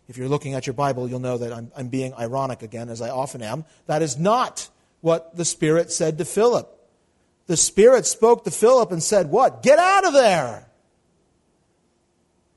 [0.07, 3.01] If you're looking at your Bible, you'll know that I'm, I'm being ironic again, as
[3.01, 3.65] I often am.
[3.87, 4.69] That is not
[5.01, 6.71] what the Spirit said to Philip.
[7.47, 9.63] The Spirit spoke to Philip and said, What?
[9.63, 10.69] Get out of there!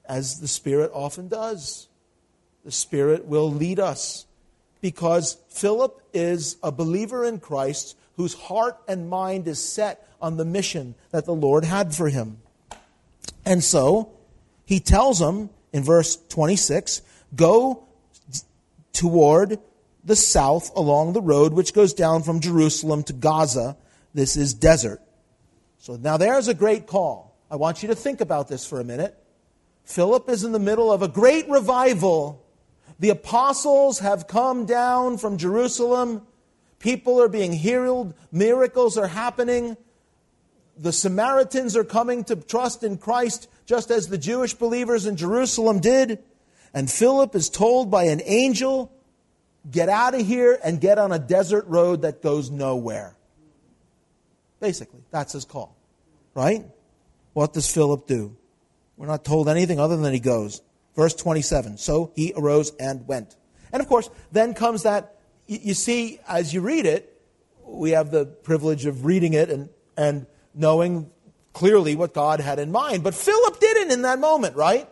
[0.08, 1.88] As the Spirit often does.
[2.66, 4.26] The Spirit will lead us
[4.82, 10.44] because Philip is a believer in Christ whose heart and mind is set on the
[10.44, 12.42] mission that the Lord had for him.
[13.46, 14.12] And so
[14.66, 17.02] he tells him in verse 26
[17.34, 17.88] Go
[18.92, 19.58] toward
[20.04, 23.78] the south along the road which goes down from Jerusalem to Gaza.
[24.14, 25.02] This is desert.
[25.78, 27.38] So now there's a great call.
[27.50, 29.18] I want you to think about this for a minute.
[29.86, 32.46] Philip is in the middle of a great revival.
[33.00, 36.24] The apostles have come down from Jerusalem.
[36.80, 38.14] People are being healed.
[38.32, 39.78] Miracles are happening.
[40.78, 45.80] The Samaritans are coming to trust in Christ just as the Jewish believers in Jerusalem
[45.80, 46.24] did.
[46.74, 48.92] And Philip is told by an angel,
[49.70, 53.16] get out of here and get on a desert road that goes nowhere.
[54.60, 55.76] Basically, that's his call.
[56.34, 56.66] Right?
[57.34, 58.36] What does Philip do?
[58.98, 60.62] We're not told anything other than he goes.
[60.96, 61.78] Verse 27.
[61.78, 63.36] So he arose and went.
[63.72, 65.19] And of course, then comes that,
[65.50, 67.12] you see, as you read it,
[67.66, 71.10] we have the privilege of reading it and, and knowing
[71.54, 73.04] clearly what God had in mind.
[73.04, 74.88] But Philip didn't in that moment, right?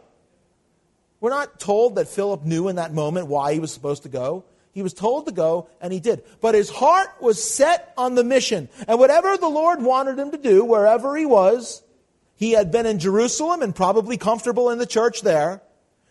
[1.20, 4.46] We're not told that Philip knew in that moment why he was supposed to go.
[4.72, 6.24] He was told to go, and he did.
[6.42, 8.70] But his heart was set on the mission.
[8.88, 11.84] And whatever the Lord wanted him to do, wherever he was,
[12.36, 15.62] he had been in Jerusalem and probably comfortable in the church there.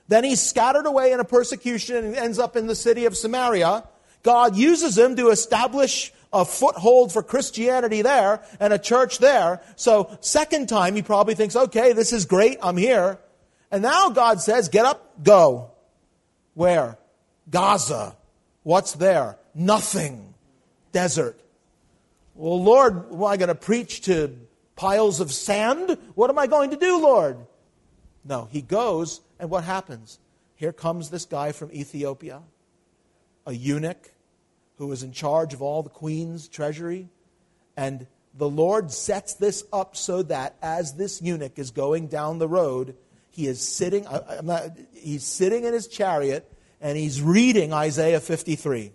[0.09, 3.85] Then he's scattered away in a persecution and ends up in the city of Samaria.
[4.27, 9.63] God uses him to establish a foothold for Christianity there and a church there.
[9.77, 13.21] So, second time, he probably thinks, okay, this is great, I'm here.
[13.71, 15.71] And now God says, get up, go.
[16.55, 16.99] Where?
[17.49, 18.17] Gaza.
[18.65, 19.39] What's there?
[19.55, 20.35] Nothing.
[20.91, 21.39] Desert.
[22.35, 24.37] Well, Lord, am I going to preach to
[24.75, 25.97] piles of sand?
[26.17, 27.39] What am I going to do, Lord?
[28.25, 30.19] No, he goes, and what happens?
[30.57, 32.43] Here comes this guy from Ethiopia,
[33.47, 34.11] a eunuch
[34.79, 37.09] who is in charge of all the queen's treasury.
[37.77, 42.49] And the Lord sets this up so that as this eunuch is going down the
[42.49, 42.95] road,
[43.31, 44.07] he is sitting,
[44.43, 48.93] not, he's sitting in his chariot and he's reading Isaiah 53.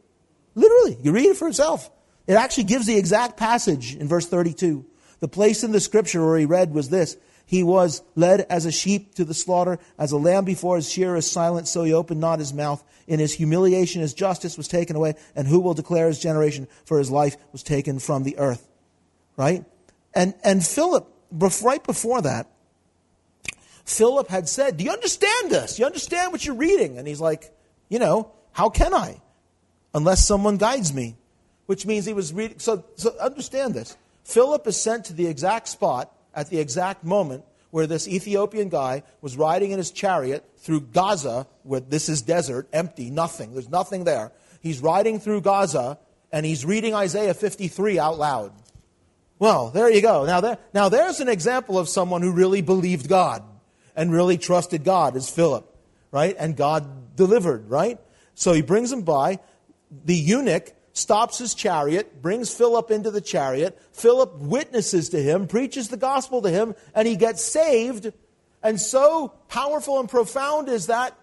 [0.55, 1.89] Literally, you read it for yourself.
[2.27, 4.85] It actually gives the exact passage in verse 32.
[5.19, 8.71] The place in the scripture where he read was this He was led as a
[8.71, 12.21] sheep to the slaughter, as a lamb before his shearer is silent, so he opened
[12.21, 12.83] not his mouth.
[13.07, 16.67] In his humiliation, his justice was taken away, and who will declare his generation?
[16.85, 18.67] For his life was taken from the earth.
[19.35, 19.65] Right?
[20.13, 22.47] And, and Philip, right before that,
[23.85, 25.75] Philip had said, Do you understand this?
[25.75, 26.97] Do you understand what you're reading?
[26.97, 27.53] And he's like,
[27.89, 29.21] You know, how can I?
[29.93, 31.17] Unless someone guides me.
[31.65, 32.59] Which means he was reading.
[32.59, 33.97] So, so understand this.
[34.23, 39.03] Philip is sent to the exact spot at the exact moment where this Ethiopian guy
[39.21, 43.53] was riding in his chariot through Gaza, where this is desert, empty, nothing.
[43.53, 44.31] There's nothing there.
[44.61, 45.97] He's riding through Gaza
[46.31, 48.53] and he's reading Isaiah 53 out loud.
[49.39, 50.25] Well, there you go.
[50.25, 53.43] Now, there, now there's an example of someone who really believed God
[53.95, 55.65] and really trusted God, is Philip,
[56.11, 56.35] right?
[56.37, 57.99] And God delivered, right?
[58.35, 59.39] So he brings him by.
[60.05, 63.79] The eunuch stops his chariot, brings Philip into the chariot.
[63.93, 68.11] Philip witnesses to him, preaches the gospel to him, and he gets saved.
[68.63, 71.15] And so powerful and profound is that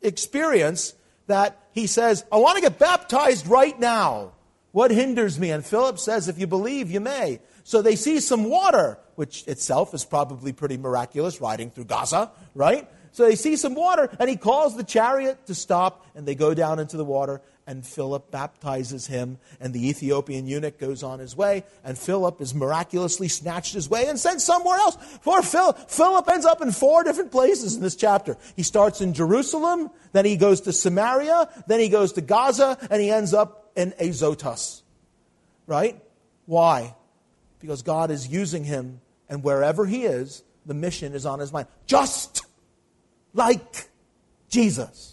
[0.00, 0.94] experience
[1.26, 4.32] that he says, I want to get baptized right now.
[4.72, 5.50] What hinders me?
[5.50, 7.40] And Philip says, If you believe, you may.
[7.64, 12.88] So they see some water, which itself is probably pretty miraculous, riding through Gaza, right?
[13.12, 16.54] So they see some water, and he calls the chariot to stop, and they go
[16.54, 21.36] down into the water, and Philip baptizes him, and the Ethiopian eunuch goes on his
[21.36, 24.96] way, and Philip is miraculously snatched his way and sent somewhere else.
[25.22, 28.36] For Philip, Philip ends up in four different places in this chapter.
[28.56, 33.00] He starts in Jerusalem, then he goes to Samaria, then he goes to Gaza, and
[33.00, 34.82] he ends up in Azotus.
[35.68, 36.02] Right?
[36.46, 36.96] Why?
[37.60, 41.68] Because God is using him, and wherever he is, the mission is on his mind.
[41.86, 42.44] Just
[43.32, 43.88] like
[44.48, 45.09] Jesus,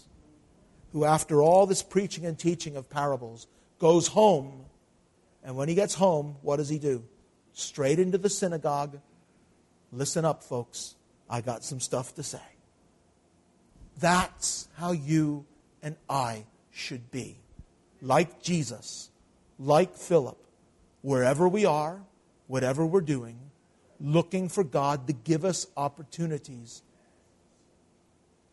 [0.92, 3.46] who, after all this preaching and teaching of parables,
[3.78, 4.64] goes home.
[5.44, 7.04] And when he gets home, what does he do?
[7.52, 9.00] Straight into the synagogue.
[9.92, 10.94] Listen up, folks.
[11.28, 12.40] I got some stuff to say.
[13.98, 15.44] That's how you
[15.82, 17.38] and I should be.
[18.00, 19.10] Like Jesus,
[19.58, 20.38] like Philip,
[21.02, 22.00] wherever we are,
[22.46, 23.38] whatever we're doing,
[24.00, 26.82] looking for God to give us opportunities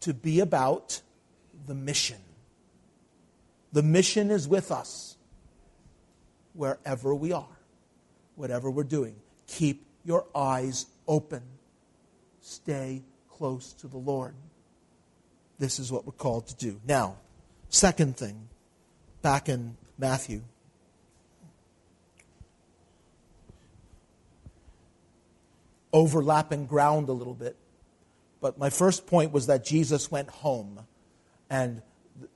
[0.01, 1.01] to be about
[1.67, 2.17] the mission.
[3.75, 5.17] The mission is with us
[6.53, 7.57] wherever we are,
[8.37, 9.17] whatever we're doing.
[9.47, 11.41] Keep your eyes open.
[12.39, 14.33] Stay close to the Lord.
[15.59, 16.79] This is what we're called to do.
[16.87, 17.17] Now,
[17.67, 18.47] second thing,
[19.21, 20.43] back in Matthew.
[25.91, 27.57] Overlapping ground a little bit.
[28.39, 30.79] But my first point was that Jesus went home.
[31.49, 31.81] And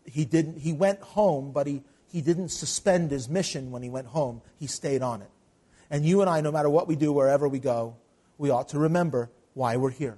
[0.05, 4.07] he didn't he went home, but he, he didn't suspend his mission when he went
[4.07, 4.41] home.
[4.57, 5.29] He stayed on it.
[5.89, 7.95] And you and I, no matter what we do, wherever we go,
[8.37, 10.17] we ought to remember why we're here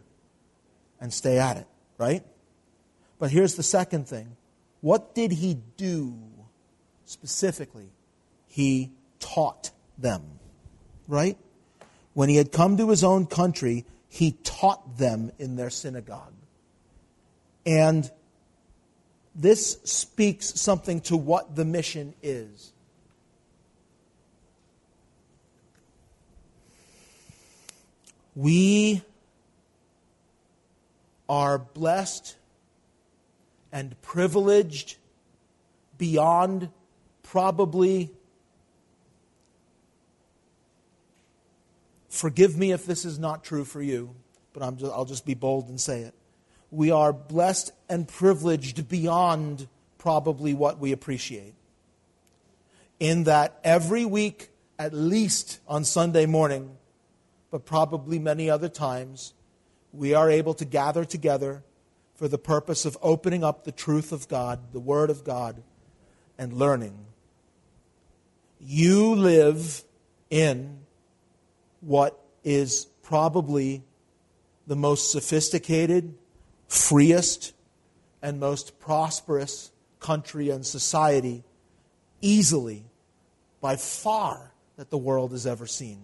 [0.99, 2.23] and stay at it, right?
[3.19, 4.35] But here's the second thing.
[4.81, 6.17] What did he do
[7.05, 7.89] specifically?
[8.47, 10.23] He taught them,
[11.07, 11.37] right?
[12.13, 16.33] When he had come to his own country, he taught them in their synagogue.
[17.65, 18.11] And
[19.33, 22.73] this speaks something to what the mission is.
[28.35, 29.03] We
[31.29, 32.35] are blessed
[33.71, 34.97] and privileged
[35.97, 36.69] beyond
[37.23, 38.11] probably.
[42.09, 44.13] Forgive me if this is not true for you,
[44.53, 46.13] but I'm just, I'll just be bold and say it.
[46.71, 49.67] We are blessed and privileged beyond
[49.97, 51.53] probably what we appreciate.
[52.99, 54.49] In that every week,
[54.79, 56.77] at least on Sunday morning,
[57.51, 59.33] but probably many other times,
[59.91, 61.63] we are able to gather together
[62.15, 65.61] for the purpose of opening up the truth of God, the Word of God,
[66.37, 66.97] and learning.
[68.59, 69.83] You live
[70.29, 70.79] in
[71.81, 73.83] what is probably
[74.67, 76.13] the most sophisticated,
[76.71, 77.51] freest,
[78.21, 81.43] and most prosperous country and society,
[82.21, 82.85] easily,
[83.59, 85.99] by far, that the world has ever seen.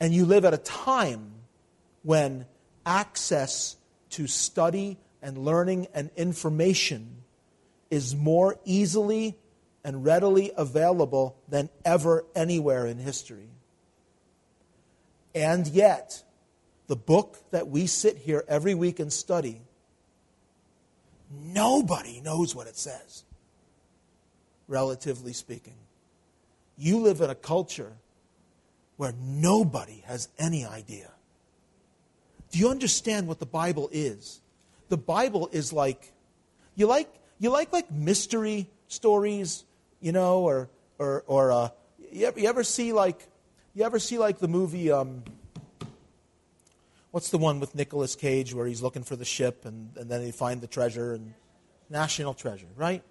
[0.00, 1.32] And you live at a time
[2.02, 2.46] when
[2.86, 3.76] access
[4.10, 7.16] to study and learning and information
[7.90, 9.36] is more easily
[9.84, 13.50] and readily available than ever anywhere in history.
[15.34, 16.22] And yet,
[16.90, 19.62] the book that we sit here every week and study,
[21.30, 23.22] nobody knows what it says,
[24.66, 25.76] relatively speaking.
[26.76, 27.92] You live in a culture
[28.96, 31.12] where nobody has any idea.
[32.50, 34.40] Do you understand what the Bible is?
[34.88, 36.10] The Bible is like
[36.74, 39.62] you like you like like mystery stories,
[40.00, 40.68] you know, or
[40.98, 41.68] or or uh,
[42.10, 43.28] you, ever, you ever see like
[43.74, 45.22] you ever see like the movie um,
[47.10, 50.22] what's the one with Nicolas Cage where he's looking for the ship and, and then
[50.22, 51.34] they find the treasure and
[51.88, 53.02] national treasure, right?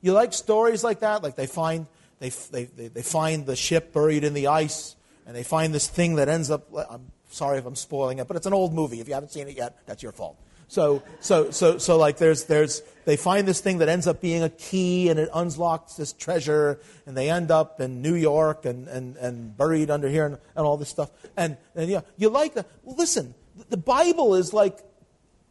[0.00, 1.86] You like stories like that, like they find
[2.20, 4.96] they, they, they, they find the ship buried in the ice
[5.26, 8.36] and they find this thing that ends up I'm sorry if I'm spoiling it, but
[8.36, 9.00] it's an old movie.
[9.00, 10.38] If you haven't seen it yet, that's your fault.
[10.70, 14.42] So, so, so, so like there's, there's, they find this thing that ends up being
[14.42, 18.86] a key and it unlocks this treasure and they end up in New York and,
[18.86, 21.10] and, and buried under here and, and all this stuff.
[21.38, 22.68] And, and yeah, you like that.
[22.82, 23.34] Well, listen,
[23.68, 24.78] the Bible is like,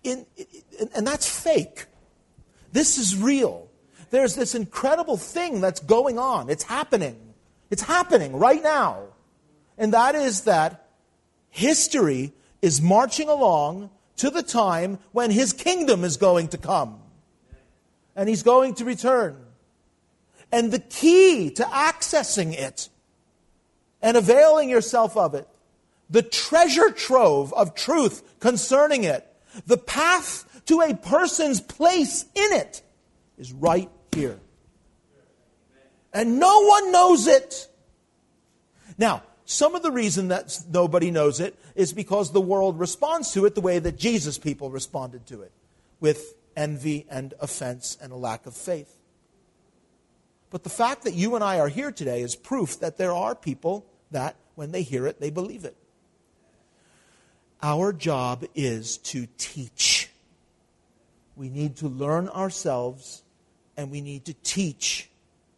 [0.04, 0.26] in,
[0.96, 1.86] and that's fake.
[2.72, 3.70] This is real.
[4.10, 6.50] There's this incredible thing that's going on.
[6.50, 7.18] It's happening.
[7.70, 9.04] It's happening right now.
[9.78, 10.88] And that is that
[11.50, 17.00] history is marching along to the time when his kingdom is going to come.
[18.16, 19.38] And he's going to return.
[20.52, 22.90] And the key to accessing it
[24.02, 25.48] and availing yourself of it,
[26.10, 29.28] the treasure trove of truth concerning it,
[29.66, 32.82] the path to a person's place in it
[33.38, 34.40] is right here.
[36.14, 37.68] And no one knows it.
[38.98, 43.46] Now, some of the reason that nobody knows it is because the world responds to
[43.46, 45.52] it the way that Jesus' people responded to it
[46.00, 48.94] with envy and offense and a lack of faith.
[50.50, 53.36] But the fact that you and I are here today is proof that there are
[53.36, 55.76] people that, when they hear it, they believe it.
[57.62, 60.10] Our job is to teach.
[61.36, 63.24] We need to learn ourselves
[63.76, 65.10] and we need to teach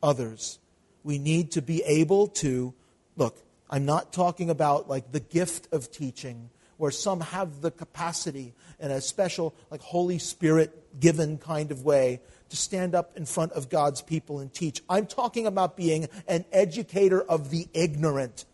[0.02, 0.60] others.
[1.04, 2.74] We need to be able to,
[3.18, 3.38] look,
[3.70, 8.92] I'm not talking about like the gift of teaching, where some have the capacity in
[8.92, 13.70] a special, like Holy Spirit given kind of way to stand up in front of
[13.70, 14.82] God's people and teach.
[14.90, 18.46] I'm talking about being an educator of the ignorant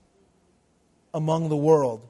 [1.14, 2.08] among the world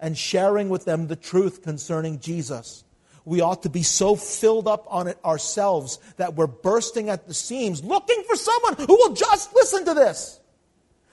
[0.00, 2.84] and sharing with them the truth concerning Jesus.
[3.24, 7.34] We ought to be so filled up on it ourselves that we're bursting at the
[7.34, 10.40] seams looking for someone who will just listen to this.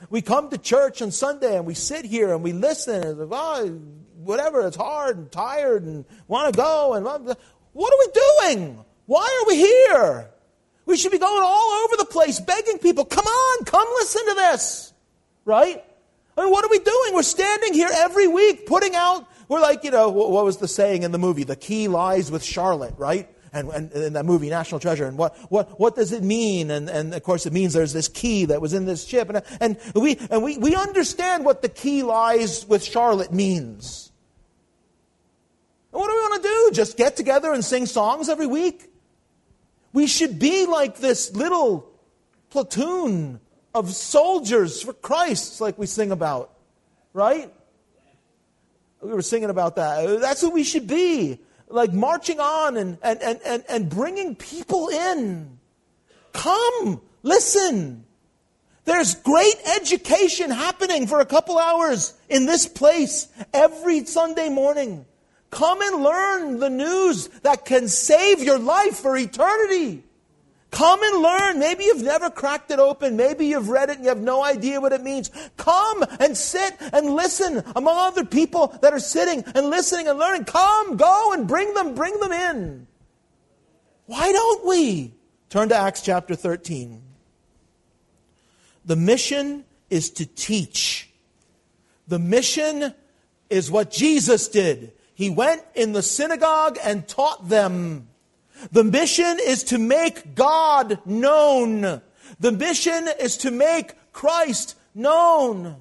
[0.10, 3.82] We come to church on Sunday and we sit here and we listen and oh,
[4.24, 6.94] whatever, it's hard and tired and want to go.
[6.94, 8.84] And what are we doing?
[9.06, 10.30] Why are we here?
[10.86, 14.34] We should be going all over the place begging people, come on, come listen to
[14.36, 14.94] this.
[15.44, 15.84] Right?
[16.38, 17.14] Mean, what are we doing?
[17.14, 21.04] We're standing here every week putting out, we're like, you know, what was the saying
[21.04, 21.44] in the movie?
[21.44, 23.30] The key lies with Charlotte, right?
[23.54, 25.06] and, and in that movie, National Treasure.
[25.06, 26.72] And what, what, what does it mean?
[26.72, 29.30] And, and of course, it means there's this key that was in this chip.
[29.30, 34.12] And, and, we, and we, we understand what the key lies with Charlotte means.
[35.92, 36.72] And what do we want to do?
[36.74, 38.90] Just get together and sing songs every week?
[39.94, 41.90] We should be like this little
[42.50, 43.40] platoon
[43.78, 46.52] of soldiers for Christ, like we sing about,
[47.14, 47.54] right?
[49.02, 50.20] We were singing about that.
[50.20, 54.90] That's what we should be like marching on and, and, and, and, and bringing people
[54.90, 55.60] in.
[56.34, 58.06] Come, listen.
[58.86, 65.06] There's great education happening for a couple hours in this place every Sunday morning.
[65.50, 70.04] Come and learn the news that can save your life for eternity.
[70.72, 71.60] Come and learn.
[71.60, 73.16] Maybe you've never cracked it open.
[73.16, 75.32] Maybe you've read it and you have no idea what it means.
[75.56, 80.44] Come and sit and listen among other people that are sitting and listening and learning.
[80.46, 82.88] Come, go and bring them, bring them in.
[84.08, 85.14] Why don't we?
[85.50, 87.02] Turn to Acts chapter 13.
[88.86, 91.10] The mission is to teach.
[92.08, 92.94] The mission
[93.50, 94.94] is what Jesus did.
[95.14, 98.08] He went in the synagogue and taught them.
[98.72, 102.02] The mission is to make God known.
[102.40, 105.78] The mission is to make Christ known.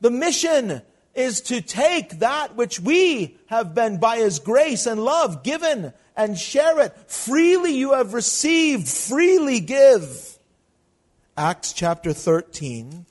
[0.00, 0.82] The mission
[1.14, 6.38] is to take that which we have been by His grace and love given and
[6.38, 6.94] share it.
[7.06, 10.38] Freely you have received, freely give.
[11.36, 13.06] Acts chapter 13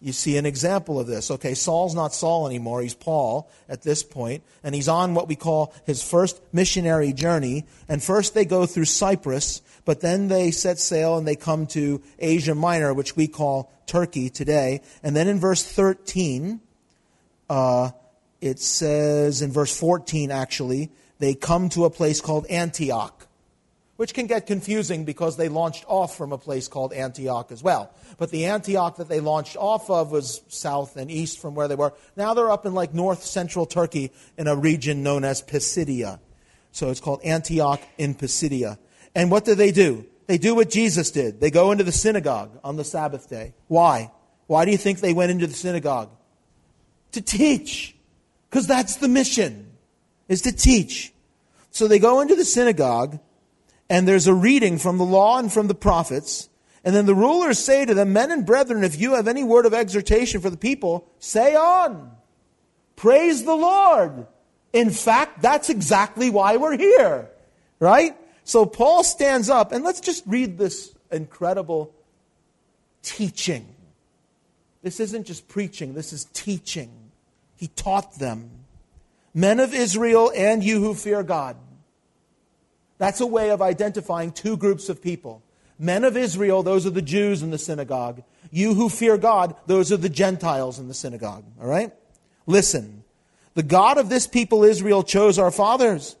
[0.00, 1.30] you see an example of this.
[1.30, 2.80] Okay, Saul's not Saul anymore.
[2.80, 7.66] He's Paul at this point, and he's on what we call his first missionary journey.
[7.88, 12.02] And first they go through Cyprus, but then they set sail and they come to
[12.18, 14.80] Asia Minor, which we call Turkey today.
[15.02, 16.60] And then in verse 13,
[17.50, 17.90] uh,
[18.40, 23.19] it says, in verse 14 actually, they come to a place called Antioch
[24.00, 27.92] which can get confusing because they launched off from a place called Antioch as well.
[28.16, 31.74] But the Antioch that they launched off of was south and east from where they
[31.74, 31.92] were.
[32.16, 36.18] Now they're up in like north central Turkey in a region known as Pisidia.
[36.72, 38.78] So it's called Antioch in Pisidia.
[39.14, 40.06] And what do they do?
[40.28, 41.38] They do what Jesus did.
[41.38, 43.52] They go into the synagogue on the Sabbath day.
[43.68, 44.10] Why?
[44.46, 46.08] Why do you think they went into the synagogue?
[47.12, 47.94] To teach.
[48.48, 49.72] Because that's the mission,
[50.26, 51.12] is to teach.
[51.70, 53.20] So they go into the synagogue
[53.90, 56.48] and there's a reading from the law and from the prophets.
[56.84, 59.66] And then the rulers say to them, Men and brethren, if you have any word
[59.66, 62.12] of exhortation for the people, say on.
[62.94, 64.26] Praise the Lord.
[64.72, 67.28] In fact, that's exactly why we're here.
[67.80, 68.16] Right?
[68.44, 71.92] So Paul stands up, and let's just read this incredible
[73.02, 73.66] teaching.
[74.82, 76.90] This isn't just preaching, this is teaching.
[77.56, 78.50] He taught them.
[79.34, 81.56] Men of Israel and you who fear God.
[83.00, 85.42] That's a way of identifying two groups of people.
[85.78, 88.22] Men of Israel, those are the Jews in the synagogue.
[88.50, 91.44] You who fear God, those are the Gentiles in the synagogue.
[91.58, 91.94] All right?
[92.46, 93.02] Listen.
[93.54, 96.16] The God of this people Israel chose our fathers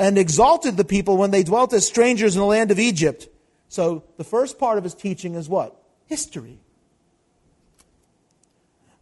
[0.00, 3.28] and exalted the people when they dwelt as strangers in the land of Egypt.
[3.68, 5.80] So the first part of his teaching is what?
[6.06, 6.58] History.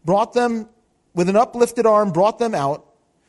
[0.05, 0.69] Brought them
[1.15, 2.85] with an uplifted arm, brought them out.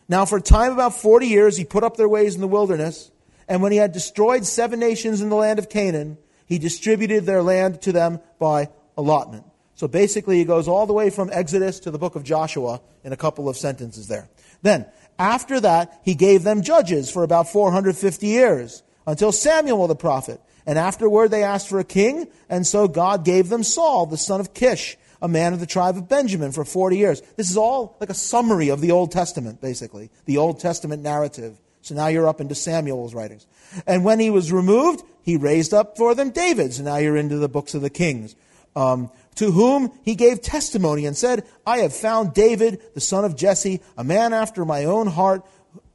[0.09, 3.09] Now, for a time about 40 years, he put up their ways in the wilderness.
[3.47, 7.43] And when he had destroyed seven nations in the land of Canaan, he distributed their
[7.43, 9.45] land to them by allotment.
[9.75, 13.11] So basically, he goes all the way from Exodus to the book of Joshua in
[13.11, 14.29] a couple of sentences there.
[14.61, 14.85] Then,
[15.19, 20.39] after that, he gave them judges for about 450 years until Samuel the prophet.
[20.65, 24.39] And afterward, they asked for a king, and so God gave them Saul, the son
[24.39, 27.21] of Kish, a man of the tribe of Benjamin, for 40 years.
[27.35, 31.59] This is all like a summary of the Old Testament, basically, the Old Testament narrative.
[31.85, 33.45] So now you're up into Samuel's writings.
[33.85, 36.73] And when he was removed, he raised up for them David.
[36.73, 38.35] So now you're into the books of the kings.
[38.75, 43.35] Um, to whom he gave testimony and said, I have found David, the son of
[43.35, 45.45] Jesse, a man after my own heart,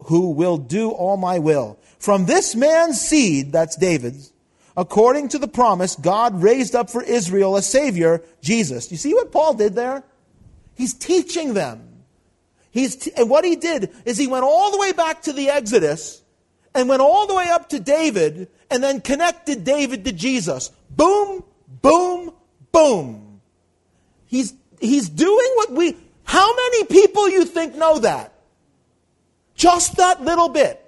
[0.04, 1.76] who will do all my will.
[1.98, 4.32] From this man's seed, that's David's,
[4.76, 8.92] according to the promise, God raised up for Israel a Savior, Jesus.
[8.92, 10.04] You see what Paul did there?
[10.76, 11.89] He's teaching them.
[12.70, 15.50] He's t- and what he did is he went all the way back to the
[15.50, 16.22] Exodus
[16.74, 20.70] and went all the way up to David and then connected David to Jesus.
[20.90, 21.42] Boom,
[21.82, 22.32] boom,
[22.72, 23.40] boom.
[24.26, 28.32] He's, he's doing what we, how many people you think know that?
[29.56, 30.80] Just that little bit.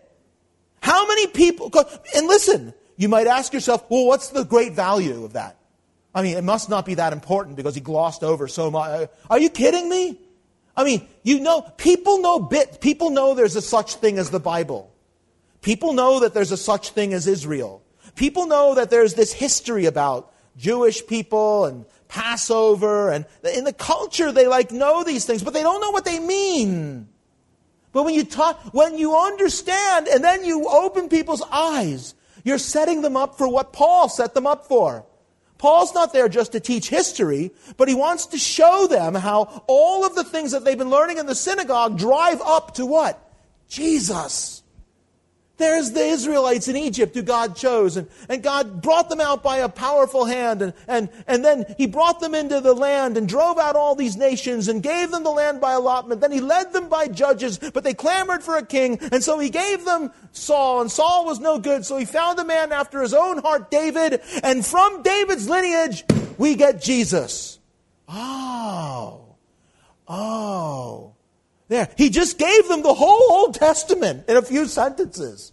[0.81, 1.73] How many people,
[2.15, 5.57] and listen, you might ask yourself, well, what's the great value of that?
[6.15, 8.89] I mean, it must not be that important because he glossed over so much.
[8.91, 10.19] Uh, are you kidding me?
[10.77, 14.41] I mean, you know, people know bit, people know there's a such thing as the
[14.41, 14.93] Bible.
[15.61, 17.83] People know that there's a such thing as Israel.
[18.17, 24.33] People know that there's this history about Jewish people and Passover and in the culture
[24.33, 27.09] they like know these things, but they don't know what they mean.
[27.93, 32.15] But when you talk, when you understand and then you open people's eyes,
[32.45, 35.07] you're setting them up for what Paul set them up for.
[35.63, 40.05] Paul's not there just to teach history, but he wants to show them how all
[40.05, 43.17] of the things that they've been learning in the synagogue drive up to what?
[43.69, 44.62] Jesus.
[45.59, 49.59] There's the Israelites in Egypt who God chose, and, and God brought them out by
[49.59, 53.59] a powerful hand, and, and, and then He brought them into the land and drove
[53.59, 56.21] out all these nations and gave them the land by allotment.
[56.21, 59.51] Then He led them by judges, but they clamored for a king, and so He
[59.51, 63.15] gave them Saul, and Saul was no good, so He found a man after His
[63.15, 66.05] own heart, David, and from David's lineage,
[66.39, 67.59] we get Jesus.
[68.09, 69.37] Oh,
[70.09, 71.12] oh.
[71.69, 71.89] There.
[71.97, 75.53] He just gave them the whole Old Testament in a few sentences.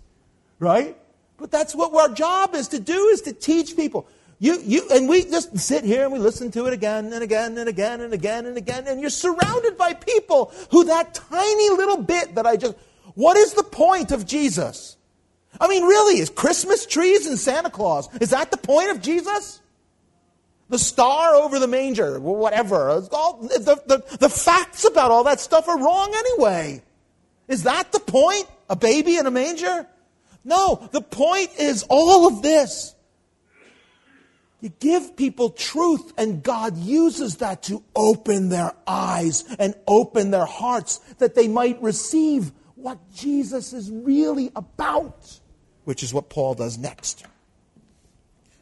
[0.59, 0.97] Right?
[1.37, 4.07] But that's what our job is to do is to teach people.
[4.39, 7.57] You, you, and we just sit here and we listen to it again and again
[7.57, 12.01] and again and again and again, and you're surrounded by people who that tiny little
[12.01, 12.75] bit that I just,
[13.15, 14.95] what is the point of Jesus?
[15.59, 19.59] I mean, really, is Christmas trees and Santa Claus, is that the point of Jesus?
[20.69, 22.89] The star over the manger, whatever.
[23.11, 26.81] All, the, the, the facts about all that stuff are wrong anyway.
[27.47, 28.45] Is that the point?
[28.69, 29.87] A baby in a manger?
[30.45, 32.93] No, the point is all of this.
[34.61, 40.45] You give people truth, and God uses that to open their eyes and open their
[40.45, 45.39] hearts that they might receive what Jesus is really about,
[45.85, 47.25] which is what Paul does next.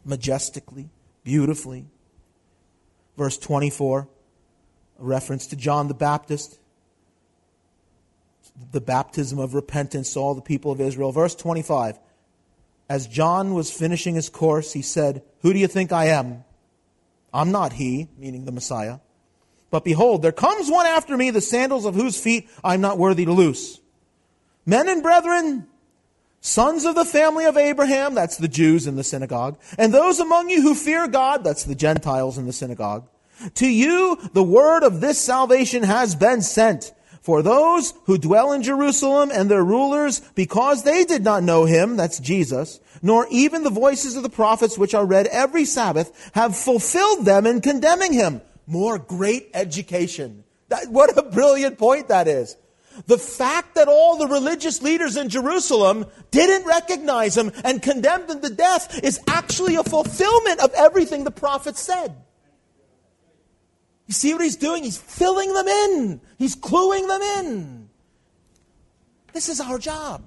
[0.05, 0.89] Majestically,
[1.23, 1.85] beautifully,
[3.17, 4.07] verse 24,
[4.99, 6.59] a reference to John the Baptist,
[8.71, 11.11] the baptism of repentance to all the people of Israel.
[11.11, 11.99] Verse 25,
[12.89, 16.43] as John was finishing his course, he said, Who do you think I am?
[17.33, 18.99] I'm not he, meaning the Messiah.
[19.69, 23.25] But behold, there comes one after me, the sandals of whose feet I'm not worthy
[23.25, 23.79] to loose.
[24.65, 25.67] Men and brethren,
[26.47, 30.49] sons of the family of Abraham, that's the Jews in the synagogue, and those among
[30.49, 33.07] you who fear God, that's the Gentiles in the synagogue.
[33.55, 36.93] To you, the word of this salvation has been sent.
[37.21, 41.97] For those who dwell in Jerusalem and their rulers, because they did not know him,
[41.97, 46.55] that's Jesus, nor even the voices of the prophets which are read every Sabbath, have
[46.55, 48.41] fulfilled them in condemning him.
[48.65, 50.45] More great education.
[50.69, 52.55] That, what a brilliant point that is.
[53.05, 58.41] The fact that all the religious leaders in Jerusalem didn't recognize him and condemned him
[58.41, 62.15] to death is actually a fulfillment of everything the prophet said.
[64.07, 64.83] You see what he's doing?
[64.83, 67.89] He's filling them in, he's cluing them in.
[69.33, 70.23] This is our job.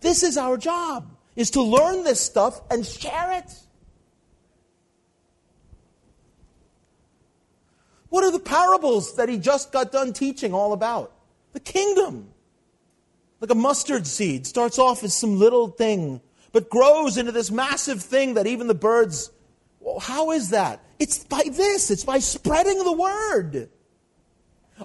[0.00, 3.52] This is our job, is to learn this stuff and share it.
[8.08, 11.12] What are the parables that he just got done teaching all about?
[11.52, 12.28] The kingdom.
[13.40, 16.20] Like a mustard seed starts off as some little thing,
[16.52, 19.30] but grows into this massive thing that even the birds.
[19.80, 20.80] Well, how is that?
[20.98, 23.68] It's by this, it's by spreading the word.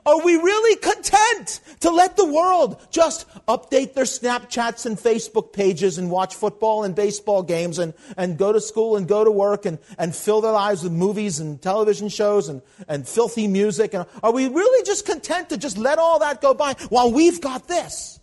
[0.05, 5.97] Are we really content to let the world just update their Snapchats and Facebook pages
[5.97, 9.65] and watch football and baseball games and, and go to school and go to work
[9.65, 13.93] and, and fill their lives with movies and television shows and, and filthy music?
[13.93, 17.41] And are we really just content to just let all that go by while we've
[17.41, 18.19] got this?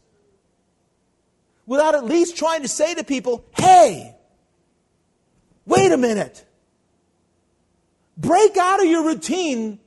[1.67, 4.15] Without at least trying to say to people, hey,
[5.65, 6.45] wait a minute.
[8.17, 9.81] Break out of your routine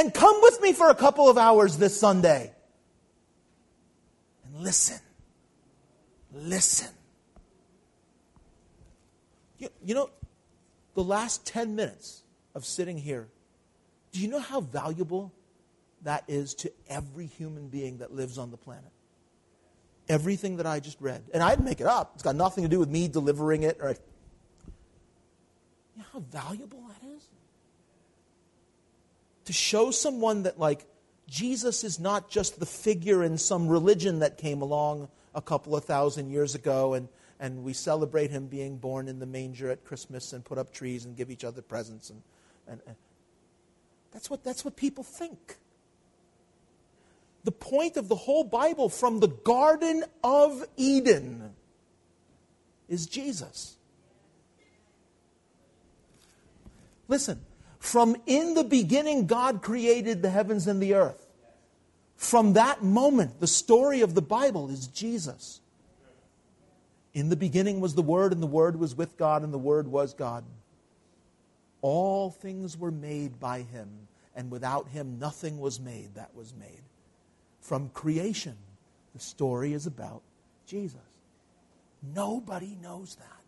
[0.00, 2.50] and come with me for a couple of hours this Sunday.
[4.46, 4.98] And listen.
[6.32, 6.88] Listen.
[9.58, 10.08] You, you know,
[10.94, 12.22] the last 10 minutes
[12.54, 13.28] of sitting here,
[14.12, 15.34] do you know how valuable
[16.02, 18.90] that is to every human being that lives on the planet?
[20.08, 21.22] Everything that I just read.
[21.34, 22.12] And I didn't make it up.
[22.14, 23.76] It's got nothing to do with me delivering it.
[23.82, 23.96] Or, you
[25.98, 27.28] know how valuable that is?
[29.50, 30.86] To show someone that, like,
[31.26, 35.84] Jesus is not just the figure in some religion that came along a couple of
[35.84, 37.08] thousand years ago and,
[37.40, 41.04] and we celebrate him being born in the manger at Christmas and put up trees
[41.04, 42.10] and give each other presents.
[42.10, 42.22] And,
[42.68, 42.94] and, and
[44.12, 45.56] that's, what, that's what people think.
[47.42, 51.54] The point of the whole Bible from the Garden of Eden
[52.88, 53.76] is Jesus.
[57.08, 57.40] Listen,
[57.80, 61.26] from in the beginning, God created the heavens and the earth.
[62.14, 65.60] From that moment, the story of the Bible is Jesus.
[67.14, 69.88] In the beginning was the Word, and the Word was with God, and the Word
[69.88, 70.44] was God.
[71.80, 73.88] All things were made by Him,
[74.36, 76.82] and without Him, nothing was made that was made.
[77.60, 78.56] From creation,
[79.14, 80.20] the story is about
[80.66, 81.00] Jesus.
[82.14, 83.39] Nobody knows that.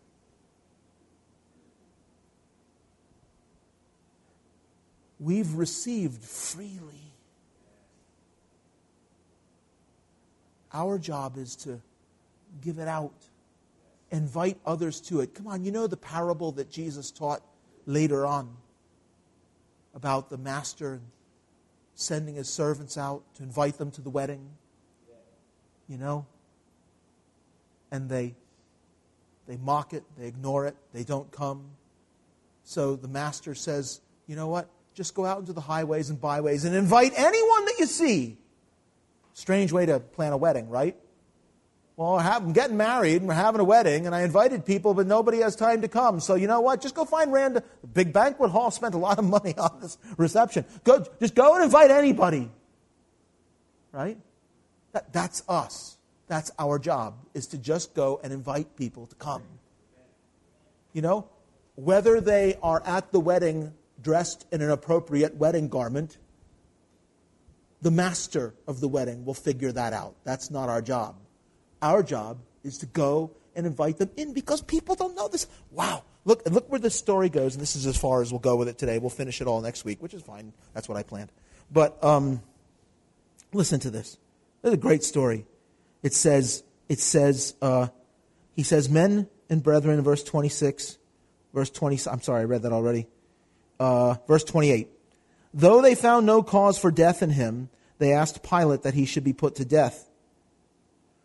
[5.23, 6.99] We've received freely.
[10.73, 11.79] Our job is to
[12.61, 13.13] give it out.
[14.11, 15.33] Invite others to it.
[15.33, 17.41] Come on, you know the parable that Jesus taught
[17.85, 18.49] later on
[19.95, 20.99] about the master
[21.95, 24.49] sending his servants out to invite them to the wedding?
[25.87, 26.25] You know?
[27.91, 28.35] And they
[29.45, 31.63] they mock it, they ignore it, they don't come.
[32.63, 34.69] So the master says, "You know what?
[34.93, 38.37] Just go out into the highways and byways and invite anyone that you see."
[39.33, 40.95] Strange way to plan a wedding, right?
[41.95, 45.39] Well, I'm getting married and we're having a wedding, and I invited people, but nobody
[45.39, 46.19] has time to come.
[46.19, 46.81] So you know what?
[46.81, 47.63] Just go find random.
[47.93, 50.65] Big banquet hall spent a lot of money on this reception.
[50.83, 52.49] Go, just go and invite anybody.
[53.91, 54.17] Right?
[54.93, 55.97] That, that's us.
[56.27, 59.43] That's our job, is to just go and invite people to come.
[60.93, 61.27] You know,
[61.75, 63.73] whether they are at the wedding
[64.03, 66.17] dressed in an appropriate wedding garment,
[67.81, 70.15] the master of the wedding will figure that out.
[70.23, 71.15] That's not our job.
[71.81, 75.47] Our job is to go and invite them in because people don't know this.
[75.71, 76.03] Wow.
[76.25, 78.69] Look, look where this story goes, and this is as far as we'll go with
[78.69, 78.99] it today.
[78.99, 80.53] We'll finish it all next week, which is fine.
[80.73, 81.31] That's what I planned.
[81.69, 82.41] But um,
[83.51, 84.17] listen to this.
[84.61, 85.45] This is a great story.
[86.01, 87.87] It says, it says, uh,
[88.55, 90.97] he says, men and brethren verse 26,
[91.53, 93.07] verse 20, I'm sorry, I read that already.
[93.83, 94.87] Uh, verse 28.
[95.53, 97.67] Though they found no cause for death in him,
[97.97, 100.09] they asked Pilate that he should be put to death.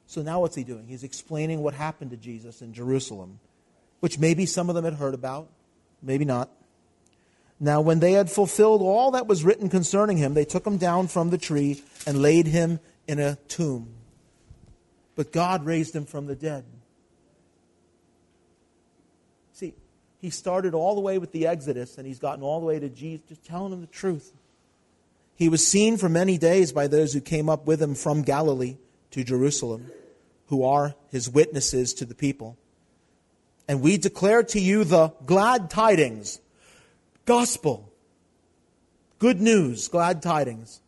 [0.09, 0.89] So now what's he doing?
[0.89, 3.39] He's explaining what happened to Jesus in Jerusalem,
[4.01, 5.49] which maybe some of them had heard about,
[6.03, 6.51] maybe not.
[7.61, 11.07] Now, when they had fulfilled all that was written concerning him, they took him down
[11.07, 13.87] from the tree and laid him in a tomb.
[15.15, 16.65] But God raised him from the dead.
[19.53, 19.75] See,
[20.21, 22.89] he started all the way with the Exodus, and he's gotten all the way to
[22.89, 24.33] Jesus, just telling him the truth.
[25.35, 28.77] He was seen for many days by those who came up with him from Galilee
[29.13, 29.91] to Jerusalem
[30.49, 32.57] who are his witnesses to the people.
[33.67, 36.41] And we declare to you the glad tidings,
[37.27, 37.93] gospel,
[39.19, 40.81] good news, glad tidings.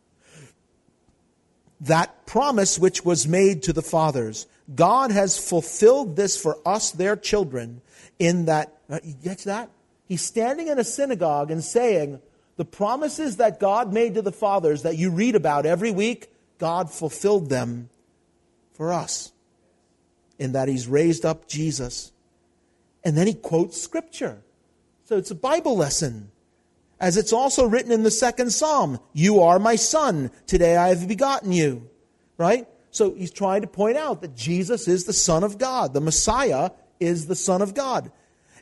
[1.79, 7.15] That promise which was made to the fathers, God has fulfilled this for us, their
[7.15, 7.81] children,
[8.17, 9.15] in that, uh, you
[9.45, 9.69] that?
[10.05, 12.21] He's standing in a synagogue and saying,
[12.57, 16.91] the promises that God made to the fathers that you read about every week, God
[16.91, 17.89] fulfilled them
[18.73, 19.31] for us
[20.37, 22.11] in that he's raised up Jesus.
[23.03, 24.43] And then he quotes scripture.
[25.05, 26.29] So it's a Bible lesson.
[26.99, 30.29] As it's also written in the second psalm, You are my son.
[30.45, 31.89] Today I have begotten you.
[32.37, 32.67] Right?
[32.91, 35.93] So he's trying to point out that Jesus is the Son of God.
[35.93, 38.11] The Messiah is the Son of God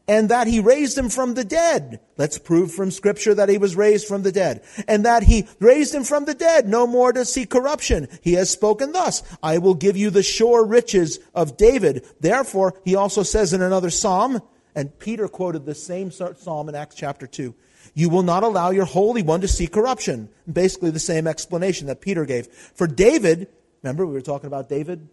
[0.09, 1.99] and that he raised him from the dead.
[2.17, 4.63] Let's prove from scripture that he was raised from the dead.
[4.87, 8.07] And that he raised him from the dead, no more to see corruption.
[8.23, 12.07] He has spoken thus, I will give you the sure riches of David.
[12.19, 14.41] Therefore, he also says in another psalm,
[14.73, 17.53] and Peter quoted the same psalm in Acts chapter 2.
[17.93, 20.29] You will not allow your Holy One to see corruption.
[20.51, 22.47] Basically the same explanation that Peter gave.
[22.47, 23.47] For David,
[23.83, 25.07] remember we were talking about David?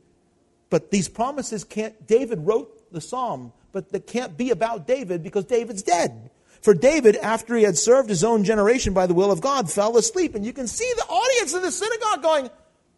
[0.71, 5.45] But these promises can't, David wrote the psalm but that can't be about David because
[5.45, 6.31] David's dead.
[6.63, 9.99] For David, after he had served his own generation by the will of God, fell
[9.99, 10.35] asleep.
[10.35, 12.51] And you can see the audience in the synagogue going,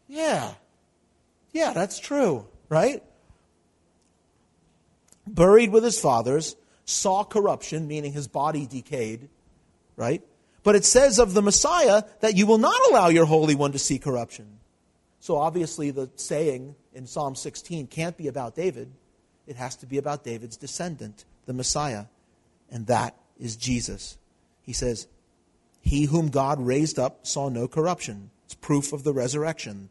[0.07, 0.55] Yeah,
[1.51, 3.03] yeah, that's true, right?
[5.27, 6.55] Buried with his fathers,
[6.85, 9.29] saw corruption, meaning his body decayed,
[9.97, 10.23] right?
[10.63, 13.81] But it says of the Messiah that you will not allow your Holy One to
[13.81, 14.61] see corruption.
[15.19, 18.93] So obviously, the saying in Psalm 16 can't be about David
[19.49, 22.05] it has to be about David's descendant, the Messiah,
[22.71, 24.19] and that is Jesus.
[24.63, 25.07] He says,
[25.81, 28.31] He whom God raised up saw no corruption.
[28.45, 29.89] It's proof of the resurrection.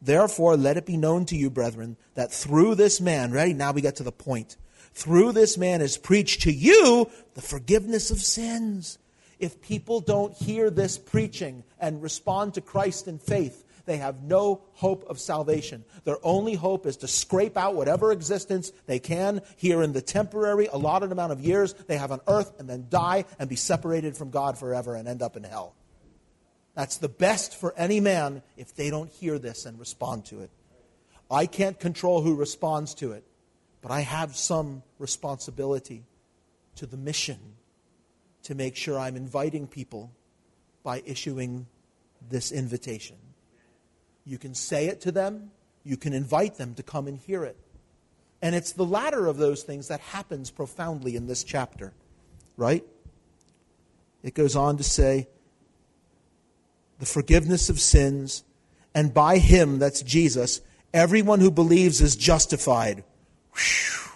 [0.00, 3.52] Therefore, let it be known to you, brethren, that through this man, ready?
[3.52, 4.56] Now we get to the point.
[4.94, 8.98] Through this man is preached to you the forgiveness of sins.
[9.38, 14.62] If people don't hear this preaching and respond to Christ in faith, they have no
[14.74, 15.84] hope of salvation.
[16.04, 20.66] Their only hope is to scrape out whatever existence they can here in the temporary,
[20.66, 24.30] allotted amount of years they have on earth, and then die and be separated from
[24.30, 25.74] God forever and end up in hell.
[26.74, 30.50] That's the best for any man if they don't hear this and respond to it.
[31.30, 33.24] I can't control who responds to it,
[33.82, 36.04] but I have some responsibility
[36.76, 37.38] to the mission
[38.44, 40.12] to make sure I'm inviting people
[40.82, 41.66] by issuing
[42.30, 43.16] this invitation.
[44.28, 45.50] You can say it to them,
[45.84, 47.56] you can invite them to come and hear it.
[48.42, 51.92] And it's the latter of those things that happens profoundly in this chapter,
[52.56, 52.84] right?
[54.22, 55.28] It goes on to say,
[56.98, 58.44] the forgiveness of sins,
[58.94, 60.60] and by him, that's Jesus,
[60.92, 63.04] Everyone who believes is justified.
[63.54, 64.12] Whew.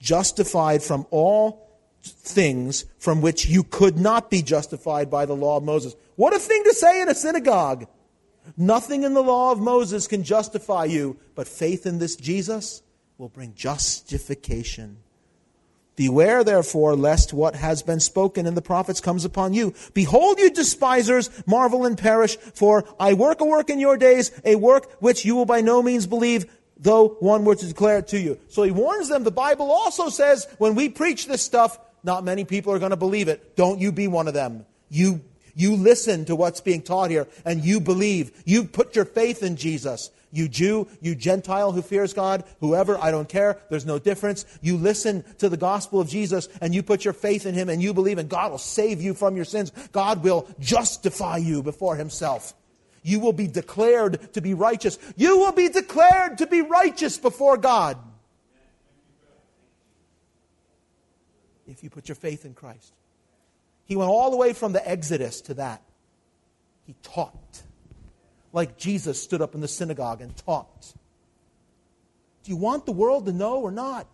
[0.00, 1.68] Justified from all
[2.02, 5.94] things from which you could not be justified by the law of Moses.
[6.16, 7.86] What a thing to say in a synagogue!
[8.56, 12.82] Nothing in the law of Moses can justify you, but faith in this Jesus
[13.18, 14.98] will bring justification.
[15.94, 19.74] Beware, therefore, lest what has been spoken in the prophets comes upon you.
[19.92, 24.56] Behold, you despisers, marvel and perish, for I work a work in your days, a
[24.56, 26.46] work which you will by no means believe,
[26.78, 28.38] though one were to declare it to you.
[28.48, 29.22] So he warns them.
[29.22, 32.96] The Bible also says when we preach this stuff, not many people are going to
[32.96, 33.54] believe it.
[33.54, 34.64] Don't you be one of them.
[34.88, 35.20] You,
[35.54, 38.42] you listen to what's being taught here and you believe.
[38.44, 40.10] You put your faith in Jesus.
[40.34, 44.46] You Jew, you Gentile who fears God, whoever, I don't care, there's no difference.
[44.62, 47.82] You listen to the gospel of Jesus and you put your faith in Him and
[47.82, 49.70] you believe and God will save you from your sins.
[49.92, 52.54] God will justify you before Himself.
[53.02, 54.98] You will be declared to be righteous.
[55.16, 57.98] You will be declared to be righteous before God.
[61.66, 62.94] If you put your faith in Christ.
[63.84, 65.82] He went all the way from the Exodus to that.
[66.86, 67.62] He taught
[68.52, 70.92] like Jesus stood up in the synagogue and taught.
[72.44, 74.06] Do you want the world to know or not?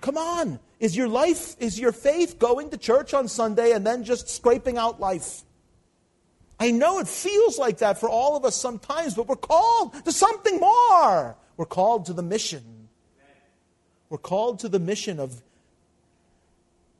[0.00, 0.60] Come on.
[0.78, 4.76] Is your life, is your faith going to church on Sunday and then just scraping
[4.76, 5.42] out life?
[6.60, 10.12] I know it feels like that for all of us sometimes, but we're called to
[10.12, 11.36] something more.
[11.56, 12.88] We're called to the mission.
[14.08, 15.42] We're called to the mission of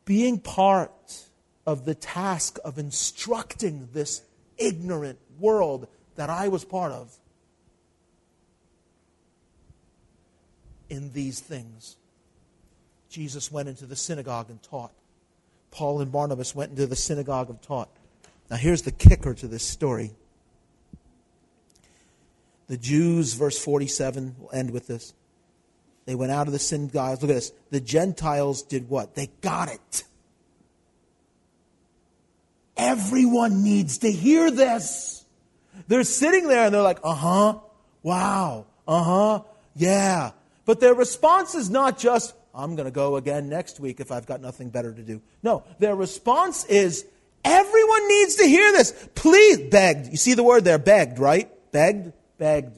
[0.04, 1.25] being part
[1.66, 4.22] of the task of instructing this
[4.56, 7.12] ignorant world that I was part of
[10.88, 11.96] in these things.
[13.08, 14.92] Jesus went into the synagogue and taught.
[15.70, 17.88] Paul and Barnabas went into the synagogue and taught.
[18.50, 20.12] Now, here's the kicker to this story.
[22.68, 25.12] The Jews, verse 47, will end with this.
[26.04, 27.20] They went out of the synagogues.
[27.22, 27.52] Look at this.
[27.70, 29.14] The Gentiles did what?
[29.14, 30.04] They got it.
[32.76, 35.24] Everyone needs to hear this.
[35.88, 37.58] They're sitting there and they're like, uh huh,
[38.02, 39.42] wow, uh huh,
[39.74, 40.32] yeah.
[40.64, 44.26] But their response is not just, I'm going to go again next week if I've
[44.26, 45.22] got nothing better to do.
[45.42, 47.06] No, their response is,
[47.44, 49.08] everyone needs to hear this.
[49.14, 50.08] Please, begged.
[50.10, 51.50] You see the word there, begged, right?
[51.70, 52.76] Begged, begged,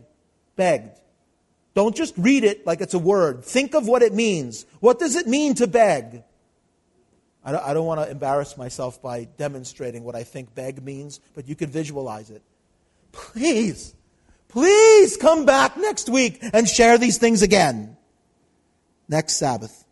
[0.56, 0.98] begged.
[1.74, 3.44] Don't just read it like it's a word.
[3.44, 4.66] Think of what it means.
[4.80, 6.24] What does it mean to beg?
[7.48, 11.48] I don't, don't want to embarrass myself by demonstrating what I think beg means, but
[11.48, 12.42] you can visualize it
[13.12, 13.94] please,
[14.48, 17.96] please come back next week and share these things again.
[19.08, 19.84] Next Sabbath.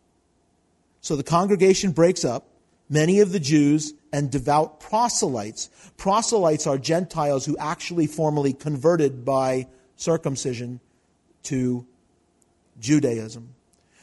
[1.01, 2.49] So the congregation breaks up.
[2.89, 5.71] Many of the Jews and devout proselytes.
[5.97, 10.81] Proselytes are Gentiles who actually formally converted by circumcision
[11.45, 11.87] to
[12.79, 13.55] Judaism.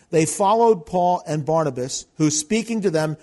[0.09, 3.17] They followed Paul and Barnabas, who, speaking to them,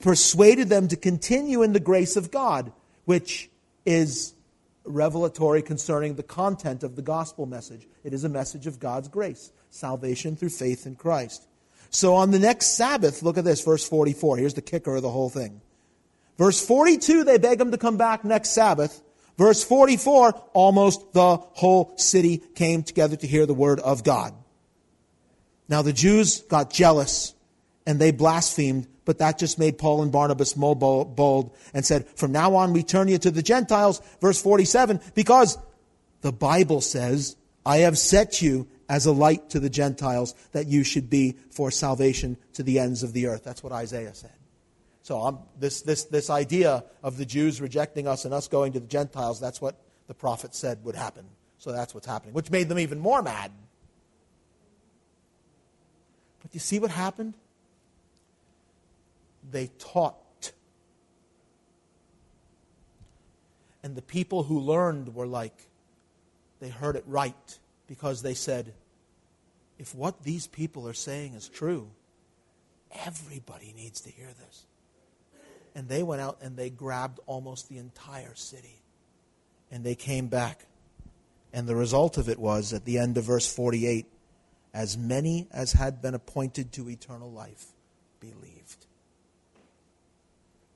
[0.00, 2.72] persuaded them to continue in the grace of God,
[3.04, 3.50] which
[3.84, 4.34] is
[4.84, 7.86] revelatory concerning the content of the gospel message.
[8.04, 11.46] It is a message of God's grace, salvation through faith in Christ.
[11.90, 14.38] So on the next Sabbath, look at this, verse 44.
[14.38, 15.60] Here's the kicker of the whole thing.
[16.38, 19.02] Verse 42, they beg him to come back next Sabbath.
[19.36, 24.34] Verse 44, almost the whole city came together to hear the word of God.
[25.68, 27.34] Now the Jews got jealous
[27.86, 32.32] and they blasphemed but that just made Paul and Barnabas more bold and said, From
[32.32, 35.58] now on, we turn you to the Gentiles, verse 47, because
[36.20, 37.36] the Bible says,
[37.66, 41.70] I have set you as a light to the Gentiles, that you should be for
[41.70, 43.42] salvation to the ends of the earth.
[43.42, 44.32] That's what Isaiah said.
[45.02, 48.80] So um, this, this, this idea of the Jews rejecting us and us going to
[48.80, 49.76] the Gentiles, that's what
[50.06, 51.24] the prophet said would happen.
[51.58, 53.50] So that's what's happening, which made them even more mad.
[56.42, 57.34] But you see what happened?
[59.52, 60.52] They taught.
[63.82, 65.54] And the people who learned were like,
[66.60, 68.72] they heard it right because they said,
[69.78, 71.88] if what these people are saying is true,
[73.04, 74.64] everybody needs to hear this.
[75.74, 78.80] And they went out and they grabbed almost the entire city.
[79.70, 80.66] And they came back.
[81.52, 84.06] And the result of it was, at the end of verse 48,
[84.72, 87.66] as many as had been appointed to eternal life
[88.20, 88.61] believed.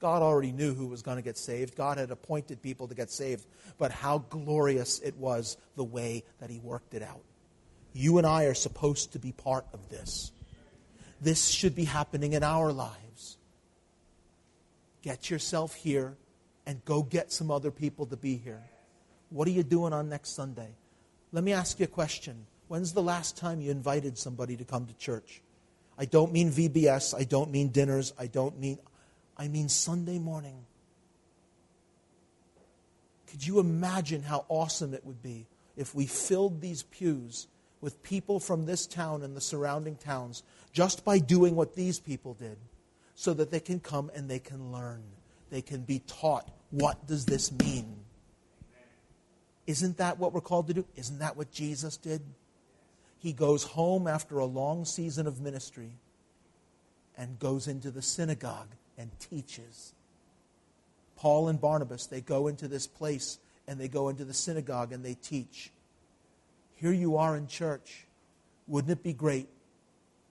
[0.00, 1.74] God already knew who was going to get saved.
[1.74, 3.46] God had appointed people to get saved.
[3.78, 7.22] But how glorious it was the way that He worked it out.
[7.92, 10.32] You and I are supposed to be part of this.
[11.20, 13.38] This should be happening in our lives.
[15.00, 16.16] Get yourself here
[16.66, 18.62] and go get some other people to be here.
[19.30, 20.74] What are you doing on next Sunday?
[21.32, 22.46] Let me ask you a question.
[22.68, 25.40] When's the last time you invited somebody to come to church?
[25.98, 28.78] I don't mean VBS, I don't mean dinners, I don't mean
[29.38, 30.64] I mean Sunday morning.
[33.26, 37.48] Could you imagine how awesome it would be if we filled these pews
[37.80, 42.34] with people from this town and the surrounding towns just by doing what these people
[42.34, 42.56] did
[43.14, 45.02] so that they can come and they can learn.
[45.50, 47.96] They can be taught what does this mean?
[49.66, 50.84] Isn't that what we're called to do?
[50.96, 52.22] Isn't that what Jesus did?
[53.18, 55.92] He goes home after a long season of ministry
[57.16, 59.92] and goes into the synagogue and teaches.
[61.16, 65.04] Paul and Barnabas, they go into this place and they go into the synagogue and
[65.04, 65.70] they teach.
[66.76, 68.06] Here you are in church.
[68.66, 69.48] Wouldn't it be great?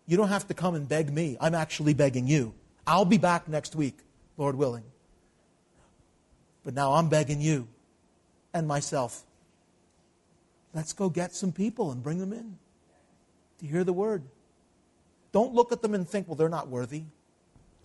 [0.07, 1.37] You don't have to come and beg me.
[1.41, 2.53] I'm actually begging you.
[2.85, 3.97] I'll be back next week,
[4.37, 4.83] Lord willing.
[6.63, 7.67] But now I'm begging you
[8.53, 9.23] and myself.
[10.73, 12.57] Let's go get some people and bring them in
[13.59, 14.23] to hear the word.
[15.31, 17.03] Don't look at them and think, well, they're not worthy.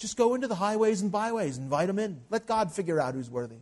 [0.00, 2.22] Just go into the highways and byways, invite them in.
[2.30, 3.58] Let God figure out who's worthy.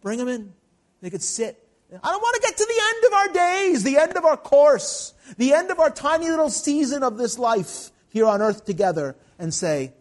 [0.00, 0.52] Bring them in.
[1.00, 1.56] They could sit.
[1.90, 4.36] I don't want to get to the end of our days, the end of our
[4.36, 9.14] course, the end of our tiny little season of this life here on earth together
[9.38, 9.92] and say,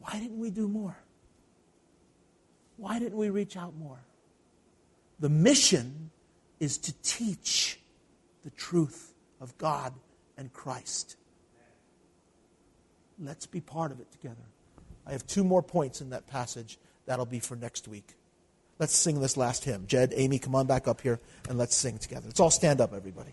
[0.00, 0.96] why didn't we do more?
[2.78, 4.00] Why didn't we reach out more?
[5.20, 6.10] The mission
[6.58, 7.78] is to teach
[8.42, 9.92] the truth of God
[10.36, 11.16] and Christ.
[13.20, 14.47] Let's be part of it together.
[15.08, 16.78] I have two more points in that passage.
[17.06, 18.14] That'll be for next week.
[18.78, 19.86] Let's sing this last hymn.
[19.86, 22.26] Jed, Amy, come on back up here and let's sing together.
[22.26, 23.32] Let's all stand up, everybody.